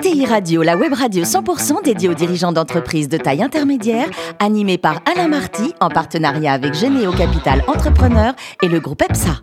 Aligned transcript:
DTI 0.00 0.24
Radio, 0.24 0.62
la 0.62 0.78
web 0.78 0.94
radio 0.94 1.24
100% 1.24 1.84
dédiée 1.84 2.08
aux 2.08 2.14
dirigeants 2.14 2.52
d'entreprises 2.52 3.06
de 3.06 3.18
taille 3.18 3.42
intermédiaire, 3.42 4.08
animée 4.38 4.78
par 4.78 5.02
Alain 5.04 5.28
Marty 5.28 5.74
en 5.78 5.90
partenariat 5.90 6.54
avec 6.54 6.72
Généo 6.72 7.12
Capital 7.12 7.62
Entrepreneur 7.66 8.32
et 8.62 8.68
le 8.68 8.80
groupe 8.80 9.02
EPSA. 9.02 9.42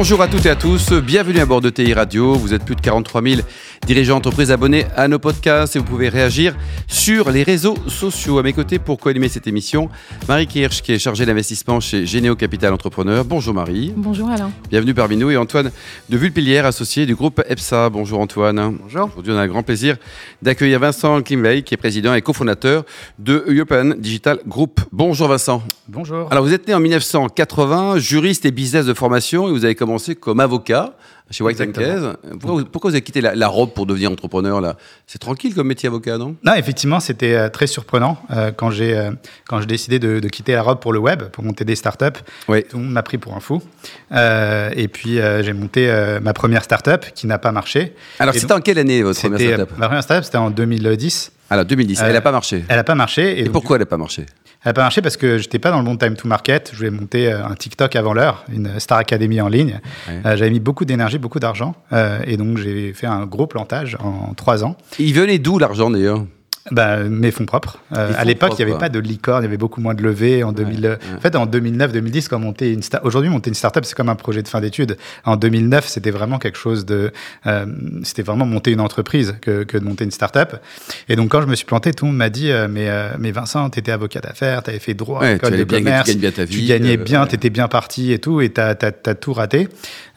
Bonjour 0.00 0.22
à 0.22 0.28
toutes 0.28 0.46
et 0.46 0.48
à 0.48 0.56
tous, 0.56 0.94
bienvenue 0.94 1.40
à 1.40 1.44
bord 1.44 1.60
de 1.60 1.68
TI 1.68 1.92
Radio. 1.92 2.32
Vous 2.32 2.54
êtes 2.54 2.64
plus 2.64 2.74
de 2.74 2.80
43 2.80 3.20
000 3.20 3.42
dirigeants 3.86 4.14
d'entreprise 4.14 4.50
abonnés 4.50 4.86
à 4.96 5.08
nos 5.08 5.18
podcasts 5.18 5.76
et 5.76 5.78
vous 5.78 5.84
pouvez 5.84 6.08
réagir 6.08 6.56
sur 6.88 7.30
les 7.30 7.42
réseaux 7.42 7.76
sociaux. 7.86 8.38
À 8.38 8.42
mes 8.42 8.54
côtés 8.54 8.78
pour 8.78 8.98
co-animer 8.98 9.28
cette 9.28 9.46
émission, 9.46 9.90
Marie 10.26 10.46
Kirsch 10.46 10.80
qui 10.80 10.92
est 10.92 10.98
chargée 10.98 11.26
d'investissement 11.26 11.80
chez 11.80 12.06
Généo 12.06 12.34
Capital 12.34 12.72
Entrepreneur. 12.72 13.26
Bonjour 13.26 13.52
Marie. 13.52 13.92
Bonjour 13.94 14.30
Alain. 14.30 14.50
Bienvenue 14.70 14.94
parmi 14.94 15.18
nous 15.18 15.30
et 15.30 15.36
Antoine 15.36 15.70
de 16.08 16.16
Vulpilière, 16.16 16.64
associé 16.64 17.04
du 17.04 17.14
groupe 17.14 17.42
EPSA. 17.46 17.90
Bonjour 17.90 18.20
Antoine. 18.20 18.78
Bonjour. 18.82 19.10
Aujourd'hui, 19.12 19.34
on 19.34 19.36
a 19.36 19.44
le 19.44 19.52
grand 19.52 19.62
plaisir 19.62 19.98
d'accueillir 20.40 20.80
Vincent 20.80 21.20
Klimwey 21.20 21.60
qui 21.60 21.74
est 21.74 21.76
président 21.76 22.14
et 22.14 22.22
cofondateur 22.22 22.86
de 23.18 23.44
European 23.48 23.92
Digital 23.98 24.38
Group. 24.46 24.80
Bonjour 24.92 25.28
Vincent. 25.28 25.62
Bonjour. 25.88 26.26
Alors 26.30 26.42
vous 26.42 26.54
êtes 26.54 26.66
né 26.66 26.72
en 26.72 26.80
1980, 26.80 27.98
juriste 27.98 28.46
et 28.46 28.50
business 28.50 28.86
de 28.86 28.94
formation 28.94 29.46
et 29.46 29.50
vous 29.50 29.66
avez 29.66 29.74
commencé 29.74 29.89
comme 30.20 30.40
avocat 30.40 30.92
chez 31.30 31.44
White 31.44 31.60
Exactement. 31.60 32.14
Pourquoi, 32.40 32.50
vous- 32.60 32.64
pourquoi 32.64 32.90
vous 32.90 32.94
avez 32.96 33.02
quitté 33.02 33.20
la, 33.20 33.36
la 33.36 33.46
robe 33.46 33.72
pour 33.72 33.86
devenir 33.86 34.10
entrepreneur 34.10 34.60
là? 34.60 34.74
C'est 35.06 35.20
tranquille 35.20 35.54
comme 35.54 35.68
métier 35.68 35.86
avocat, 35.88 36.18
non? 36.18 36.34
Non, 36.44 36.54
effectivement, 36.54 36.98
c'était 36.98 37.34
euh, 37.34 37.48
très 37.48 37.68
surprenant 37.68 38.18
euh, 38.32 38.50
quand 38.50 38.70
j'ai 38.72 38.96
euh, 38.98 39.12
quand 39.46 39.60
j'ai 39.60 39.66
décidé 39.66 39.98
de, 40.00 40.18
de 40.18 40.28
quitter 40.28 40.52
la 40.54 40.62
robe 40.62 40.80
pour 40.80 40.92
le 40.92 40.98
web, 40.98 41.22
pour 41.24 41.44
monter 41.44 41.64
des 41.64 41.76
startups. 41.76 42.18
Oui. 42.48 42.64
Tout 42.68 42.78
le 42.78 42.82
monde 42.84 42.92
m'a 42.92 43.02
pris 43.04 43.18
pour 43.18 43.34
un 43.36 43.40
fou. 43.40 43.62
Euh, 44.12 44.70
et 44.74 44.88
puis 44.88 45.18
j'ai 45.42 45.52
monté 45.52 45.88
ma 46.22 46.32
première 46.32 46.64
startup 46.64 47.04
qui 47.14 47.26
n'a 47.28 47.38
pas 47.38 47.52
marché. 47.52 47.94
Alors 48.18 48.34
c'était 48.34 48.52
en 48.52 48.60
quelle 48.60 48.78
année 48.78 49.02
votre 49.02 49.20
première 49.20 49.38
startup? 49.56 49.78
ma 49.78 49.86
première 49.86 50.02
startup, 50.02 50.24
c'était 50.24 50.38
en 50.38 50.50
2010. 50.50 51.32
Alors 51.52 51.64
2010, 51.64 52.00
Euh, 52.00 52.04
elle 52.06 52.12
n'a 52.12 52.20
pas 52.20 52.30
marché. 52.32 52.64
Elle 52.68 52.76
n'a 52.76 52.84
pas 52.84 52.94
marché. 52.94 53.40
Et 53.40 53.44
donc, 53.44 53.52
pourquoi 53.52 53.76
elle 53.76 53.82
n'a 53.82 53.86
pas 53.86 53.96
marché? 53.96 54.26
Elle 54.62 54.70
n'a 54.70 54.74
pas 54.74 54.82
marché 54.82 55.00
parce 55.00 55.16
que 55.16 55.38
j'étais 55.38 55.58
pas 55.58 55.70
dans 55.70 55.78
le 55.78 55.84
bon 55.84 55.96
time 55.96 56.16
to 56.16 56.28
market. 56.28 56.70
Je 56.72 56.76
voulais 56.76 56.90
monter 56.90 57.32
euh, 57.32 57.46
un 57.46 57.54
TikTok 57.54 57.96
avant 57.96 58.12
l'heure, 58.12 58.44
une 58.52 58.78
Star 58.78 58.98
Academy 58.98 59.40
en 59.40 59.48
ligne. 59.48 59.80
Ouais. 60.06 60.20
Euh, 60.26 60.36
J'avais 60.36 60.50
mis 60.50 60.60
beaucoup 60.60 60.84
d'énergie, 60.84 61.18
beaucoup 61.18 61.38
d'argent. 61.40 61.74
euh, 61.92 62.20
et 62.26 62.36
donc 62.36 62.58
j'ai 62.58 62.92
fait 62.92 63.06
un 63.06 63.24
gros 63.24 63.46
plantage 63.46 63.96
en 64.02 64.34
trois 64.34 64.62
ans. 64.62 64.76
Il 64.98 65.14
venait 65.14 65.38
d'où 65.38 65.58
l'argent 65.58 65.90
d'ailleurs? 65.90 66.24
Bah, 66.70 66.98
mes 67.04 67.30
fonds 67.30 67.46
propres. 67.46 67.78
Euh, 67.96 68.12
à 68.18 68.24
l'époque, 68.24 68.52
il 68.58 68.64
n'y 68.64 68.70
avait 68.70 68.78
pas 68.78 68.90
de 68.90 68.98
licorne, 68.98 69.42
il 69.42 69.46
y 69.46 69.48
avait 69.48 69.56
beaucoup 69.56 69.80
moins 69.80 69.94
de 69.94 70.02
levées. 70.02 70.44
En 70.44 70.52
2000, 70.52 70.86
ouais. 70.86 70.98
En 71.16 71.20
fait, 71.20 71.34
en 71.34 71.46
2009-2010, 71.46 72.28
quand 72.28 72.38
monter 72.38 72.70
une 72.72 72.80
sta- 72.80 73.00
aujourd'hui, 73.02 73.30
monter 73.30 73.48
une 73.48 73.54
startup, 73.54 73.84
c'est 73.86 73.94
comme 73.96 74.10
un 74.10 74.14
projet 74.14 74.42
de 74.42 74.48
fin 74.48 74.60
d'études. 74.60 74.98
En 75.24 75.36
2009, 75.36 75.88
c'était 75.88 76.10
vraiment 76.10 76.38
quelque 76.38 76.58
chose 76.58 76.84
de. 76.84 77.12
euh, 77.46 77.64
c'était 78.04 78.22
vraiment 78.22 78.44
monter 78.44 78.72
une 78.72 78.80
entreprise 78.80 79.36
que, 79.40 79.64
que 79.64 79.78
de 79.78 79.84
monter 79.84 80.04
une 80.04 80.10
startup. 80.10 80.56
Et 81.08 81.16
donc, 81.16 81.30
quand 81.30 81.40
je 81.40 81.46
me 81.46 81.54
suis 81.54 81.64
planté, 81.64 81.92
tout 81.92 82.04
le 82.04 82.10
monde 82.10 82.18
m'a 82.18 82.28
dit 82.30 82.50
euh, 82.50 82.68
mais, 82.70 82.90
euh, 82.90 83.08
mais 83.18 83.30
Vincent, 83.32 83.70
tu 83.70 83.78
étais 83.78 83.90
avocat 83.92 84.20
d'affaires, 84.20 84.62
tu 84.62 84.68
avais 84.70 84.78
fait 84.78 84.94
droit, 84.94 85.20
Ouais, 85.22 85.36
école 85.36 85.52
tu 85.52 85.58
de 85.58 85.64
bien- 85.64 85.78
commerce, 85.78 86.04
tu 86.10 86.12
gagnes 86.12 86.20
bien 86.20 86.30
ta 86.30 86.44
vie, 86.44 86.56
tu 86.60 86.66
gagnais 86.66 86.96
bien, 86.98 87.26
tu 87.26 87.34
étais 87.36 87.50
bien 87.50 87.68
parti 87.68 88.12
et 88.12 88.18
tout, 88.18 88.42
et 88.42 88.52
tu 88.52 88.60
as, 88.60 88.74
tout 88.74 89.32
raté. 89.32 89.66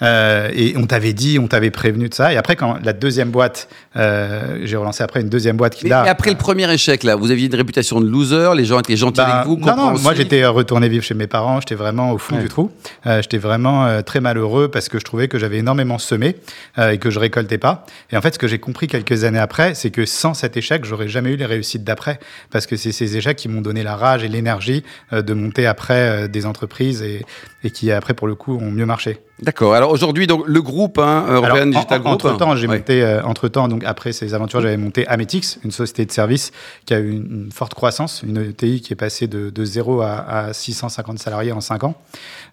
Et 0.01 0.73
on 0.75 0.85
t'avait 0.87 1.13
dit, 1.13 1.39
on 1.39 1.47
t'avait 1.47 1.71
prévenu 1.71 2.09
de 2.09 2.13
ça. 2.13 2.33
Et 2.33 2.37
après, 2.37 2.57
quand 2.57 2.77
la 2.83 2.91
deuxième 2.93 3.29
boîte, 3.31 3.69
j'ai 3.95 4.75
relancé 4.75 5.03
après 5.03 5.21
une 5.21 5.29
deuxième 5.29 5.55
boîte 5.55 5.75
qui 5.75 5.85
mais, 5.85 5.89
là. 5.91 6.03
après 6.07 6.32
le 6.33 6.37
premier 6.37 6.71
échec 6.71 7.03
là, 7.03 7.15
vous 7.15 7.31
aviez 7.31 7.47
une 7.47 7.55
réputation 7.55 8.01
de 8.01 8.07
loser, 8.07 8.51
les 8.55 8.65
gens 8.65 8.79
étaient 8.79 8.97
gentils 8.97 9.17
Bah, 9.17 9.37
avec 9.37 9.47
vous, 9.47 9.57
non, 9.57 9.75
non, 9.75 9.99
moi 9.99 10.13
j'étais 10.13 10.45
retourné 10.45 10.89
vivre 10.89 11.03
chez 11.03 11.13
mes 11.13 11.27
parents, 11.27 11.59
j'étais 11.59 11.75
vraiment 11.75 12.11
au 12.11 12.17
fond 12.17 12.35
Ouais. 12.35 12.41
du 12.41 12.49
trou. 12.49 12.71
Euh, 13.05 13.21
j'étais 13.21 13.37
vraiment 13.37 13.85
euh, 13.85 14.01
très 14.01 14.19
malheureux 14.21 14.69
parce 14.69 14.89
que 14.89 14.97
je 14.99 15.03
trouvais 15.03 15.27
que 15.27 15.37
j'avais 15.37 15.57
énormément 15.57 15.97
semé 15.99 16.35
euh, 16.77 16.91
et 16.91 16.97
que 16.97 17.09
je 17.09 17.19
récoltais 17.19 17.57
pas. 17.57 17.85
Et 18.11 18.17
en 18.17 18.21
fait, 18.21 18.33
ce 18.33 18.39
que 18.39 18.47
j'ai 18.47 18.59
compris 18.59 18.87
quelques 18.87 19.23
années 19.23 19.39
après, 19.39 19.75
c'est 19.75 19.91
que 19.91 20.05
sans 20.05 20.33
cet 20.33 20.57
échec, 20.57 20.83
j'aurais 20.85 21.07
jamais 21.07 21.31
eu 21.31 21.35
les 21.35 21.45
réussites 21.45 21.83
d'après 21.83 22.19
parce 22.51 22.65
que 22.65 22.75
c'est 22.75 22.91
ces 22.91 23.17
échecs 23.17 23.37
qui 23.37 23.49
m'ont 23.49 23.61
donné 23.61 23.83
la 23.83 23.95
rage 23.95 24.23
et 24.23 24.27
l'énergie 24.27 24.83
de 25.11 25.33
monter 25.33 25.67
après 25.67 26.27
des 26.27 26.45
entreprises 26.45 27.01
et, 27.01 27.23
et 27.63 27.71
qui 27.71 27.91
après 27.91 28.13
pour 28.13 28.27
le 28.27 28.35
coup 28.35 28.55
ont 28.57 28.71
mieux 28.71 28.85
marché. 28.85 29.19
D'accord. 29.41 29.73
Alors 29.73 29.91
aujourd'hui, 29.91 30.27
donc 30.27 30.43
le 30.47 30.61
groupe 30.61 30.99
hein, 30.99 31.25
European 31.29 31.55
Alors, 31.55 31.65
Digital 31.65 31.99
Group. 32.01 32.13
Entre 32.13 32.37
temps, 32.37 32.55
j'ai 32.55 32.67
Ouais. 32.67 32.77
monté, 32.77 33.19
entre 33.25 33.47
temps, 33.47 33.67
donc 33.67 33.83
après 33.85 34.11
ces 34.13 34.33
aventures, 34.33 34.61
j'avais 34.61 34.77
monté 34.77 35.05
Ametix, 35.07 35.59
une 35.65 35.71
société 35.71 36.05
de 36.05 36.11
services 36.11 36.51
qui 36.85 36.93
a 36.93 36.99
eu 36.99 37.09
une, 37.11 37.45
une 37.45 37.51
forte 37.51 37.73
croissance, 37.73 38.21
une 38.25 38.37
ETI 38.37 38.81
qui 38.81 38.93
est 38.93 38.97
passée 38.97 39.27
de, 39.27 39.49
de 39.49 39.65
0 39.65 40.01
à, 40.01 40.11
à 40.47 40.53
650 40.53 41.19
salariés 41.19 41.51
en 41.51 41.61
5 41.61 41.83
ans. 41.83 41.95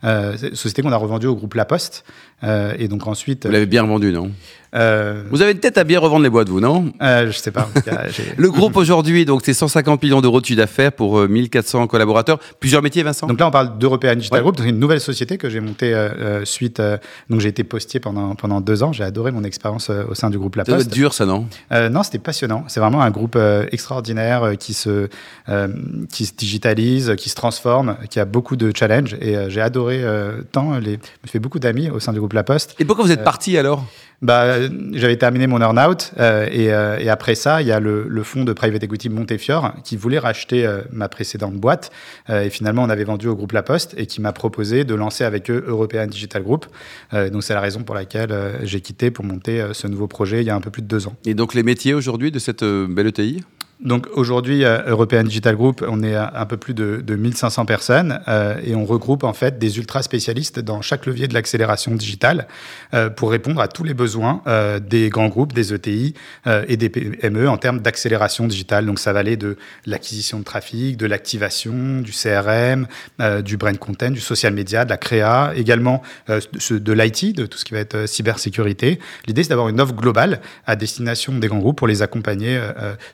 Euh, 0.04 0.37
société 0.54 0.82
qu'on 0.82 0.93
a 0.93 0.97
revendue 0.97 1.27
au 1.27 1.37
groupe 1.37 1.54
La 1.54 1.65
Poste. 1.65 2.04
Euh, 2.42 2.72
et 2.78 2.88
donc 2.88 3.06
ensuite, 3.06 3.47
Vous 3.47 3.53
l'avez 3.53 3.66
bien 3.66 3.82
vendu, 3.84 4.12
non? 4.12 4.31
Euh, 4.75 5.23
Vous 5.31 5.43
avez 5.43 5.53
une 5.53 5.59
tête 5.59 5.79
à 5.79 5.85
bien 5.85 5.99
revendre 5.99 6.23
les 6.23 6.31
boîtes, 6.31 6.49
vous, 6.49 6.61
non 6.61 6.93
euh, 7.03 7.27
je 7.31 7.37
sais 7.39 7.51
pas. 7.51 7.63
en 7.63 7.79
tout 7.79 7.83
cas, 7.85 8.03
j'ai- 8.09 8.35
Le 8.37 8.51
groupe 8.51 8.77
aujourd'hui, 8.77 9.25
donc 9.25 9.43
c'est 9.45 9.53
150 9.55 10.03
millions 10.03 10.21
d'euros 10.21 10.41
de 10.41 10.47
chiffre 10.47 10.59
d'affaires 10.59 10.93
pour 10.93 11.19
euh, 11.19 11.29
1400 11.29 11.87
collaborateurs. 11.87 12.39
Plusieurs 12.61 12.83
métiers, 12.83 13.03
Vincent? 13.03 13.27
Donc 13.27 13.41
là, 13.41 13.49
on 13.49 13.51
parle 13.51 13.79
d'European 13.79 14.15
Digital 14.15 14.39
Ouais. 14.39 14.43
Group, 14.43 14.57
donc 14.57 14.67
une 14.67 14.79
nouvelle 14.79 15.01
société 15.01 15.39
que 15.39 15.51
j'ai 15.51 15.61
montée 15.61 15.93
euh, 15.95 16.09
euh, 16.19 16.45
suite. 16.45 16.81
euh, 16.81 16.97
donc 17.29 17.41
j'ai 17.41 17.49
été 17.49 17.65
postier 17.65 18.01
pendant 18.01 18.35
pendant 18.35 18.61
deux 18.61 18.83
ans. 18.83 18.93
J'ai 18.93 19.05
adoré 19.05 19.33
mon 19.33 19.45
expérience 19.45 19.91
euh, 19.91 20.05
au 20.09 20.15
sein 20.15 20.31
du 20.31 20.39
groupe 20.39 20.57
La 20.57 20.65
Ça 20.65 20.73
doit 20.73 20.81
être 20.81 20.87
Poste. 20.87 20.95
dur, 20.97 21.15
ça, 21.15 21.27
non? 21.27 21.47
Euh, 21.73 21.89
non, 21.89 22.03
c'était 22.03 22.19
passionnant. 22.19 22.65
C'est 22.69 22.81
vraiment 22.81 23.03
un 23.03 23.11
groupe 23.11 23.35
euh, 23.37 23.67
extraordinaire 23.73 24.43
euh, 24.45 24.55
qui 24.55 24.73
se 24.75 25.09
euh, 25.49 25.69
qui 26.13 26.27
se 26.27 26.33
digitalise, 26.35 27.15
qui 27.17 27.29
se 27.29 27.35
transforme, 27.35 27.97
qui 28.09 28.21
a 28.21 28.25
beaucoup 28.25 28.57
de 28.57 28.73
challenges. 28.77 29.17
Et 29.21 29.37
euh, 29.37 29.49
j'ai 29.51 29.61
adoré 29.61 30.01
euh, 30.03 30.43
tant 30.53 30.79
les. 30.79 30.93
Je 30.93 30.97
me 30.97 31.29
fait 31.29 31.39
beaucoup 31.39 31.59
d'amis 31.59 31.91
au 31.91 31.99
sein 32.01 32.13
du 32.13 32.19
groupe 32.19 32.33
La 32.35 32.45
Poste. 32.45 32.75
Et 32.79 32.85
pourquoi 32.85 33.05
vous 33.05 33.13
êtes 33.13 33.25
parti 33.25 33.57
alors? 33.59 33.85
Bah, 34.23 34.43
euh, 34.43 34.59
j'avais 34.93 35.16
terminé 35.16 35.47
mon 35.47 35.60
earn-out 35.60 36.12
euh, 36.19 36.47
et, 36.50 36.72
euh, 36.72 36.98
et 36.98 37.09
après 37.09 37.34
ça, 37.34 37.62
il 37.62 37.69
y 37.69 37.72
a 37.72 37.81
le, 37.81 38.06
le 38.09 38.22
fonds 38.22 38.44
de 38.44 38.53
private 38.53 38.82
equity 38.82 39.09
Montefiore 39.09 39.75
qui 39.84 39.97
voulait 39.97 40.19
racheter 40.19 40.66
euh, 40.66 40.82
ma 40.93 41.09
précédente 41.09 41.54
boîte 41.54 41.91
et 42.28 42.50
finalement 42.50 42.82
on 42.82 42.88
avait 42.91 43.04
vendu 43.04 43.28
au 43.28 43.34
groupe 43.34 43.53
La 43.53 43.62
Poste 43.62 43.94
et 43.97 44.06
qui 44.06 44.21
m'a 44.21 44.32
proposé 44.32 44.84
de 44.84 44.94
lancer 44.94 45.25
avec 45.25 45.50
eux 45.50 45.65
European 45.66 46.06
Digital 46.06 46.43
Group. 46.43 46.66
Donc 47.12 47.43
c'est 47.43 47.54
la 47.54 47.60
raison 47.60 47.82
pour 47.82 47.94
laquelle 47.94 48.32
j'ai 48.62 48.81
quitté 48.81 49.10
pour 49.10 49.25
monter 49.25 49.65
ce 49.72 49.87
nouveau 49.87 50.06
projet 50.06 50.41
il 50.41 50.47
y 50.47 50.50
a 50.50 50.54
un 50.54 50.60
peu 50.60 50.71
plus 50.71 50.82
de 50.82 50.87
deux 50.87 51.06
ans. 51.06 51.16
Et 51.25 51.34
donc 51.34 51.54
les 51.54 51.62
métiers 51.62 51.94
aujourd'hui 51.94 52.31
de 52.31 52.38
cette 52.38 52.65
belle 52.65 53.09
ETI 53.09 53.42
Donc 53.83 54.09
aujourd'hui, 54.13 54.65
euh, 54.65 54.83
European 54.89 55.23
Digital 55.23 55.57
Group, 55.57 55.83
on 55.89 56.03
est 56.03 56.15
à 56.15 56.31
un 56.35 56.45
peu 56.45 56.59
plus 56.59 56.75
de, 56.75 57.03
de 57.03 57.17
1500 57.17 57.65
personnes 57.65 58.21
euh, 58.29 58.61
et 58.63 58.75
on 58.75 58.85
regroupe 58.85 59.25
en 59.25 59.33
fait 59.33 59.59
des 59.59 59.79
ultra 59.79 60.03
spécialistes 60.03 60.61
dans 60.61 60.83
chaque 60.83 61.07
levier 61.07 61.29
de 61.29 61.35
l'accélération 61.35 61.95
digitale 61.95 62.47
euh, 62.93 63.09
pour 63.09 63.31
répondre 63.31 63.59
à 63.59 63.69
tous 63.69 63.83
les 63.83 63.95
besoins 63.95 64.43
euh, 64.47 64.81
des 64.81 65.09
grands 65.09 65.29
groupes, 65.29 65.55
des 65.55 65.73
ETI 65.73 66.13
euh, 66.47 66.63
et 66.69 66.77
des 66.77 66.91
PME 66.91 67.49
en 67.49 67.57
termes 67.57 67.81
d'accélération 67.81 68.47
digitale. 68.47 68.85
Donc 68.85 68.99
ça 68.99 69.15
va 69.15 69.21
aller 69.21 69.39
de 69.39 69.57
l'acquisition 69.87 70.39
de 70.41 70.45
trafic, 70.45 70.99
de 70.99 71.07
l'activation, 71.07 72.03
du 72.03 72.13
CRM, 72.13 72.87
euh, 73.21 73.41
du 73.41 73.57
brand 73.57 73.79
content, 73.79 74.11
du 74.11 74.21
social 74.21 74.53
media, 74.53 74.85
de 74.85 74.91
la 74.91 74.99
créa, 74.99 75.53
également 75.57 76.03
de, 76.29 76.93
l'IT, 76.93 77.35
de 77.35 77.47
tout 77.47 77.57
ce 77.57 77.65
qui 77.65 77.73
va 77.73 77.81
être 77.81 78.07
cybersécurité. 78.07 78.99
L'idée, 79.27 79.43
c'est 79.43 79.49
d'avoir 79.49 79.71
une 79.71 79.81
offre 79.81 79.95
globale 79.95 80.43
à 80.67 80.77
destination 80.77 81.33
des 81.39 81.49
grands 81.49 81.61
groupes 81.61 81.79
pour 81.79 81.89
les 81.89 82.03
accompagner. 82.03 82.61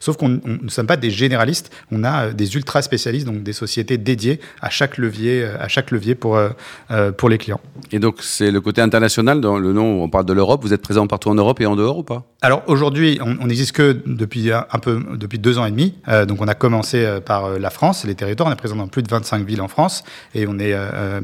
sauf 0.01 0.17
qu'on 0.17 0.41
on- 0.57 0.61
nous 0.61 0.65
ne 0.67 0.71
sommes 0.71 0.87
pas 0.87 0.97
des 0.97 1.11
généralistes, 1.11 1.71
on 1.93 2.05
a 2.05 2.27
euh, 2.27 2.33
des 2.33 2.55
ultra 2.57 2.83
spécialistes, 2.83 3.27
donc 3.27 3.43
des 3.43 3.53
sociétés 3.53 3.99
dédiées 3.99 4.41
à 4.61 4.71
chaque 4.71 4.99
levier, 4.99 5.43
euh, 5.45 5.57
à 5.61 5.69
chaque 5.69 5.91
levier 5.91 6.15
pour, 6.15 6.37
euh, 6.37 7.13
pour 7.13 7.29
les 7.29 7.39
clients. 7.39 7.61
Et 7.93 7.99
donc 7.99 8.17
c'est 8.21 8.51
le 8.51 8.61
côté 8.61 8.81
international, 8.81 9.41
dans 9.41 9.59
le 9.59 9.73
nom, 9.73 10.03
on 10.03 10.09
parle 10.09 10.27
de 10.27 10.33
l'Europe. 10.33 10.63
Vous 10.63 10.73
êtes 10.73 10.83
présent 10.83 11.07
partout 11.07 11.29
en 11.31 11.35
Europe 11.35 11.61
et 11.61 11.67
en 11.67 11.77
dehors 11.77 11.99
ou 11.99 12.03
pas? 12.03 12.25
Alors 12.43 12.63
aujourd'hui, 12.67 13.19
on 13.23 13.47
n'existe 13.47 13.73
que 13.73 14.01
depuis 14.07 14.53
un 14.53 14.79
peu 14.81 15.03
depuis 15.17 15.39
deux 15.39 15.59
ans 15.59 15.67
et 15.67 15.71
demi. 15.71 15.95
Euh, 16.09 16.27
donc 16.27 16.41
on 16.41 16.49
a 16.49 16.55
commencé 16.55 17.19
par 17.25 17.59
la 17.59 17.71
France, 17.71 18.05
les 18.05 18.15
territoires. 18.15 18.49
On 18.49 18.53
est 18.53 18.57
présent 18.57 18.77
dans 18.77 18.87
plus 18.89 19.03
de 19.03 19.09
25 19.09 19.45
villes 19.47 19.61
en 19.63 19.69
France 19.69 20.05
et 20.35 20.47
on 20.47 20.59
est 20.59 20.73
euh, 20.75 21.21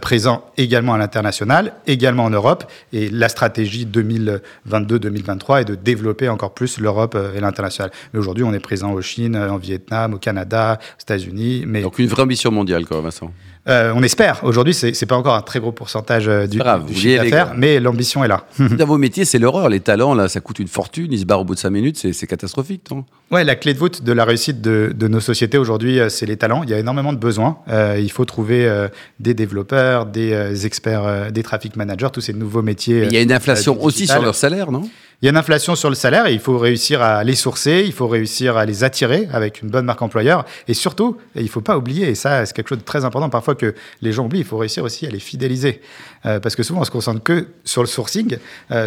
présent 0.00 0.44
également 0.56 0.94
à 0.94 0.98
l'international, 0.98 1.72
également 1.86 2.24
en 2.24 2.30
Europe. 2.30 2.70
Et 2.92 3.08
la 3.08 3.28
stratégie 3.28 3.86
2022-2023 3.86 5.60
est 5.60 5.64
de 5.64 5.74
développer 5.74 6.28
encore 6.28 6.52
plus 6.54 6.78
l'Europe 6.78 7.16
et 7.36 7.40
l'international. 7.40 7.90
Mais 8.12 8.18
aujourd'hui, 8.20 8.44
on 8.44 8.52
est 8.52 8.60
présent 8.68 8.92
au 8.92 9.00
Chine, 9.00 9.34
en 9.34 9.56
Vietnam, 9.56 10.12
au 10.12 10.18
Canada, 10.18 10.78
aux 10.78 11.00
États-Unis. 11.00 11.64
Mais 11.66 11.80
Donc 11.80 11.98
une 11.98 12.06
vraie 12.06 12.24
ambition 12.24 12.50
mondiale, 12.50 12.84
quoi, 12.84 13.00
Vincent. 13.00 13.32
Euh, 13.68 13.92
on 13.94 14.02
espère. 14.02 14.40
Aujourd'hui, 14.44 14.74
c'est 14.74 14.94
c'est 14.94 15.06
pas 15.06 15.16
encore 15.16 15.34
un 15.34 15.42
très 15.42 15.60
gros 15.60 15.72
pourcentage 15.72 16.28
euh, 16.28 16.46
du, 16.46 16.58
grave, 16.58 16.86
du 16.86 16.94
chiffre 16.94 17.22
d'affaires, 17.22 17.54
mais 17.56 17.80
l'ambition 17.80 18.24
est 18.24 18.28
là. 18.28 18.44
Dans 18.58 18.86
vos 18.86 18.98
métiers, 18.98 19.24
c'est 19.24 19.38
l'horreur. 19.38 19.68
Les 19.68 19.80
talents, 19.80 20.14
là, 20.14 20.28
ça 20.28 20.40
coûte 20.40 20.58
une 20.58 20.68
fortune. 20.68 21.12
Ils 21.12 21.20
se 21.20 21.24
barrent 21.24 21.40
au 21.40 21.44
bout 21.44 21.54
de 21.54 21.60
5 21.60 21.70
minutes. 21.70 22.12
C'est 22.12 22.26
catastrophique, 22.26 22.90
non? 22.90 23.04
Ouais, 23.30 23.44
la 23.44 23.56
clé 23.56 23.74
de 23.74 23.78
voûte 23.78 24.02
de 24.02 24.12
la 24.12 24.24
réussite 24.24 24.62
de, 24.62 24.90
de 24.94 25.06
nos 25.06 25.20
sociétés 25.20 25.58
aujourd'hui, 25.58 26.00
euh, 26.00 26.08
c'est 26.08 26.24
les 26.24 26.38
talents. 26.38 26.62
Il 26.62 26.70
y 26.70 26.74
a 26.74 26.78
énormément 26.78 27.12
de 27.12 27.18
besoins. 27.18 27.58
Euh, 27.68 28.00
il 28.00 28.10
faut 28.10 28.24
trouver 28.24 28.66
euh, 28.66 28.88
des 29.20 29.34
développeurs, 29.34 30.06
des 30.06 30.64
experts, 30.64 31.30
des 31.30 31.42
traffic 31.42 31.76
managers, 31.76 32.08
tous 32.12 32.22
ces 32.22 32.32
nouveaux 32.32 32.62
métiers. 32.62 33.04
Il 33.04 33.12
y 33.12 33.18
a 33.18 33.20
une 33.20 33.32
inflation 33.32 33.82
aussi 33.82 34.06
sur 34.06 34.22
leur 34.22 34.34
salaire, 34.34 34.72
non? 34.72 34.88
Il 35.20 35.24
y 35.24 35.28
a 35.28 35.30
une 35.30 35.36
inflation 35.36 35.74
sur 35.74 35.88
le 35.88 35.96
salaire 35.96 36.28
et 36.28 36.32
il 36.32 36.38
faut 36.38 36.58
réussir 36.58 37.02
à 37.02 37.24
les 37.24 37.34
sourcer, 37.34 37.82
il 37.84 37.92
faut 37.92 38.06
réussir 38.06 38.56
à 38.56 38.64
les 38.64 38.84
attirer 38.84 39.26
avec 39.32 39.62
une 39.62 39.68
bonne 39.68 39.84
marque 39.84 40.00
employeur. 40.00 40.44
Et 40.68 40.74
surtout, 40.74 41.16
il 41.34 41.42
ne 41.42 41.48
faut 41.48 41.60
pas 41.60 41.76
oublier, 41.76 42.08
et 42.08 42.14
ça 42.14 42.46
c'est 42.46 42.54
quelque 42.54 42.68
chose 42.68 42.78
de 42.78 42.84
très 42.84 43.04
important 43.04 43.28
parfois 43.28 43.56
que 43.58 43.74
les 44.02 44.12
gens 44.12 44.24
oublient, 44.24 44.40
il 44.40 44.44
faut 44.44 44.56
réussir 44.56 44.84
aussi 44.84 45.06
à 45.06 45.10
les 45.10 45.18
fidéliser. 45.18 45.80
parce 46.22 46.56
que 46.56 46.62
souvent, 46.62 46.80
on 46.80 46.84
se 46.84 46.90
concentre 46.90 47.22
que 47.22 47.48
sur 47.64 47.82
le 47.82 47.88
sourcing, 47.88 48.38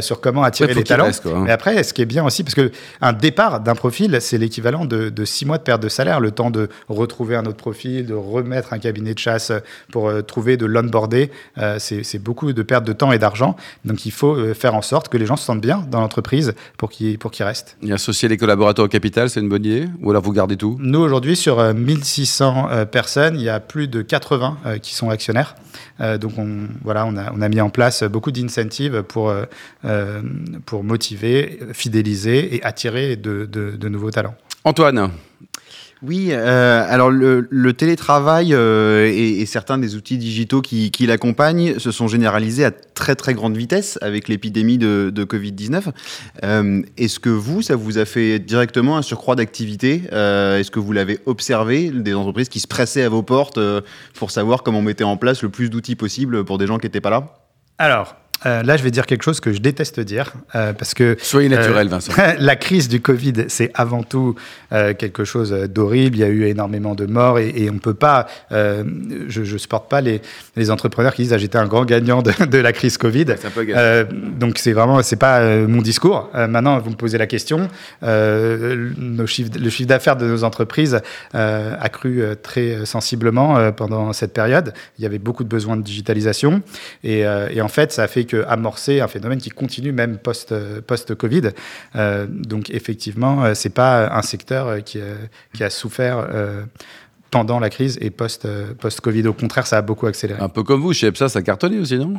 sur 0.02 0.22
comment 0.22 0.44
attirer 0.44 0.74
les 0.74 0.84
talents. 0.84 1.10
Hein. 1.26 1.44
Mais 1.46 1.52
après, 1.52 1.82
ce 1.84 1.94
qui 1.94 2.02
est 2.02 2.06
bien 2.06 2.26
aussi, 2.26 2.44
parce 2.44 2.56
que 2.56 2.72
un 3.02 3.14
départ 3.14 3.62
d'un 3.62 3.76
profil, 3.76 4.18
c'est 4.22 4.38
l'équivalent 4.38 4.86
de, 4.86 5.10
de, 5.10 5.26
six 5.26 5.46
mois 5.46 5.58
de 5.58 5.64
perte 5.64 5.82
de 5.82 5.90
salaire, 5.90 6.20
le 6.20 6.32
temps 6.32 6.52
de 6.52 6.70
retrouver 6.90 7.36
un 7.36 7.46
autre 7.46 7.58
profil, 7.58 8.06
de 8.06 8.14
remettre 8.14 8.74
un 8.74 8.80
cabinet 8.80 9.14
de 9.14 9.20
chasse 9.20 9.52
pour 9.92 10.12
trouver 10.26 10.58
de 10.58 10.66
l'onboarder. 10.66 11.32
c'est 11.78 12.20
beaucoup 12.20 12.54
de 12.54 12.62
perte 12.64 12.86
de 12.86 12.94
temps 12.94 13.12
et 13.12 13.20
d'argent. 13.20 13.56
Donc, 13.86 14.06
il 14.06 14.12
faut 14.12 14.54
faire 14.54 14.76
en 14.76 14.82
sorte 14.82 15.10
que 15.10 15.18
les 15.18 15.26
gens 15.26 15.36
se 15.36 15.46
sentent 15.46 15.62
bien 15.62 15.86
dans 15.90 16.02
l'entreprise 16.02 16.54
pour 16.78 16.90
qu'ils 16.90 17.18
qu'ils 17.18 17.46
restent. 17.46 17.78
Et 17.84 17.92
associer 17.92 18.28
les 18.30 18.38
collaborateurs 18.38 18.86
au 18.86 18.88
capital, 18.88 19.30
c'est 19.30 19.40
une 19.40 19.50
bonne 19.50 19.66
idée? 19.66 19.88
Ou 20.02 20.12
alors 20.12 20.22
vous 20.22 20.34
gardez 20.34 20.58
tout? 20.58 20.78
Nous, 20.80 21.00
aujourd'hui, 21.00 21.36
sur 21.36 21.74
1600 21.74 22.68
euh, 22.70 22.86
personnes, 22.86 23.36
il 23.36 23.44
y 23.44 23.50
a 23.50 23.60
plus 23.60 23.88
de 23.88 24.02
80 24.02 24.58
euh, 24.61 24.61
qui 24.82 24.96
sont 24.96 25.10
actionnaires. 25.10 25.56
Euh, 26.00 26.18
donc, 26.18 26.34
on, 26.38 26.68
voilà, 26.84 27.06
on 27.06 27.16
a, 27.18 27.32
on 27.34 27.42
a 27.42 27.50
mis 27.50 27.62
en 27.62 27.70
place 27.70 28.04
beaucoup 28.04 28.32
d'incentives 28.32 29.04
pour, 29.04 29.34
pour 30.66 30.84
motiver, 30.84 31.60
fidéliser 31.74 32.56
et 32.56 32.64
attirer 32.64 33.16
de, 33.16 33.46
de 33.46 33.90
nouveaux 33.90 34.12
talents. 34.12 34.36
Antoine 34.64 35.12
oui, 36.04 36.30
euh, 36.32 36.84
alors 36.90 37.12
le, 37.12 37.48
le 37.52 37.74
télétravail 37.74 38.56
euh, 38.56 39.06
et, 39.06 39.42
et, 39.42 39.46
certains 39.46 39.78
des 39.78 39.96
outils 39.96 40.18
digitaux 40.18 40.62
qui, 40.62 40.90
qui 40.90 41.06
l'accompagnent 41.06 41.78
se 41.78 41.92
sont 41.92 42.08
généralisés 42.08 42.66
à 42.66 42.72
très 42.72 43.16
très 43.16 43.36
grande 43.36 43.56
vitesse 43.56 44.00
avec 44.02 44.28
l'épidémie 44.28 44.80
de, 44.80 45.12
de 45.14 45.24
Covid-19. 45.24 45.92
Euh, 46.44 46.82
Est-ce 46.98 47.20
que 47.20 47.30
vous, 47.30 47.62
ça 47.62 47.76
vous 47.76 48.00
a 48.00 48.06
fait 48.06 48.40
directement 48.40 48.98
un 48.98 49.04
surcroît 49.04 49.36
d'activité? 49.36 50.02
Euh, 50.12 50.58
Est-ce 50.58 50.72
que 50.72 50.80
vous 50.80 50.92
l'avez 50.92 51.20
observé, 51.28 51.92
des 51.92 52.16
entreprises 52.16 52.50
qui 52.50 52.60
se 52.60 52.68
pressaient 52.68 53.04
à 53.04 53.10
vos 53.10 53.22
portes 53.22 53.60
euh, 53.60 53.82
pour 54.16 54.32
savoir 54.32 54.64
comment 54.64 54.80
on 54.80 54.84
mettait 54.84 55.04
en 55.04 55.18
place 55.18 55.44
le 55.44 55.50
plus 55.50 55.70
d'outils 55.70 55.96
possible 55.96 56.44
pour 56.46 56.58
des 56.58 56.66
gens 56.66 56.80
qui 56.80 56.88
n'étaient 56.88 57.02
pas 57.02 57.12
là? 57.12 57.36
Alors, 57.78 58.16
euh, 58.46 58.64
là, 58.64 58.76
je 58.76 58.84
vais 58.84 58.92
dire 58.92 59.06
quelque 59.06 59.24
chose 59.24 59.40
que 59.40 59.54
je 59.54 59.60
déteste 59.60 60.00
dire, 60.00 60.34
euh, 60.56 60.74
parce 60.74 60.94
que... 60.94 61.16
Soyez 61.22 61.50
naturel, 61.50 61.88
euh, 61.88 61.90
Vincent. 61.92 62.14
la 62.40 62.56
crise 62.56 62.88
du 62.90 63.00
Covid, 63.02 63.46
c'est 63.50 63.72
avant 63.76 64.04
tout 64.04 64.36
euh, 64.74 64.94
quelque 64.94 65.24
chose 65.24 65.52
d'horrible. 65.52 66.18
Il 66.18 66.20
y 66.20 66.24
a 66.24 66.28
eu 66.30 66.46
énormément 66.46 66.96
de 66.96 67.06
morts 67.06 67.38
et, 67.38 67.50
et 67.56 67.70
on 67.70 67.74
ne 67.74 67.80
peut 67.80 67.94
pas... 67.94 68.28
Euh, 68.52 68.84
je 69.28 69.42
ne 69.42 69.58
supporte 69.58 69.90
pas 69.90 70.02
les, 70.02 70.22
les, 70.56 70.72
entrepreneurs 70.72 71.14
qui 71.14 71.24
disent 71.24 71.34
ah, 71.34 71.38
«j'étais 71.40 71.58
un 71.58 71.68
grand 71.68 71.86
gagnant 71.86 72.22
de, 72.22 72.32
de 72.46 72.58
la 72.58 72.74
crise 72.74 72.98
Covid 72.98 73.26
euh,». 73.58 74.06
donc, 74.40 74.58
c'est 74.58 74.74
vraiment... 74.74 75.04
c'est 75.04 75.18
pas 75.18 75.42
mon 75.68 75.82
discours. 75.82 76.30
maintenant, 76.34 76.80
vous 76.80 76.90
me 76.90 76.96
posez 76.96 77.18
la 77.18 77.28
question. 77.28 77.70
nos 78.02 79.28
chiffres, 79.28 79.52
le 79.60 79.70
chiffre 79.70 79.90
d'affaires 79.90 80.16
de 80.16 80.26
nos 80.26 80.44
entreprises 80.44 81.00
a 81.34 81.90
cru 81.90 82.24
très 82.42 82.86
sensiblement 82.86 83.72
pendant 83.74 84.14
cette 84.14 84.34
période. 84.34 84.74
Il 84.98 85.04
y 85.04 85.06
avait 85.06 85.20
beaucoup 85.20 85.44
de 85.44 85.50
besoins 85.50 85.78
de 85.78 85.84
digitalisation. 85.84 86.62
Et, 87.04 87.20
et 87.20 87.62
en 87.62 87.68
fait, 87.68 87.92
ça 87.92 88.04
a 88.04 88.08
fait 88.08 88.26
amorcer 88.34 89.02
un 89.02 89.08
phénomène 89.08 89.40
qui 89.40 89.50
continue 89.50 89.92
même 89.92 90.18
post, 90.18 90.54
post-Covid. 90.82 91.50
Euh, 91.96 92.28
donc 92.30 92.70
effectivement, 92.70 93.44
euh, 93.44 93.54
c'est 93.54 93.74
pas 93.74 94.14
un 94.14 94.22
secteur 94.22 94.84
qui, 94.84 95.00
qui 95.54 95.64
a 95.64 95.70
souffert 95.70 96.28
euh, 96.34 96.64
pendant 97.30 97.60
la 97.60 97.70
crise 97.70 97.98
et 98.02 98.10
post, 98.10 98.48
post-Covid. 98.80 99.28
Au 99.28 99.34
contraire, 99.34 99.68
ça 99.68 99.78
a 99.78 99.82
beaucoup 99.82 100.08
accéléré. 100.08 100.42
Un 100.42 100.50
peu 100.50 100.64
comme 100.64 100.82
vous, 100.82 100.94
chez 100.94 101.08
EPSA, 101.08 101.30
ça 101.30 101.40
a 101.40 101.42
cartonné 101.42 101.80
aussi, 101.80 101.98
non? 101.98 102.16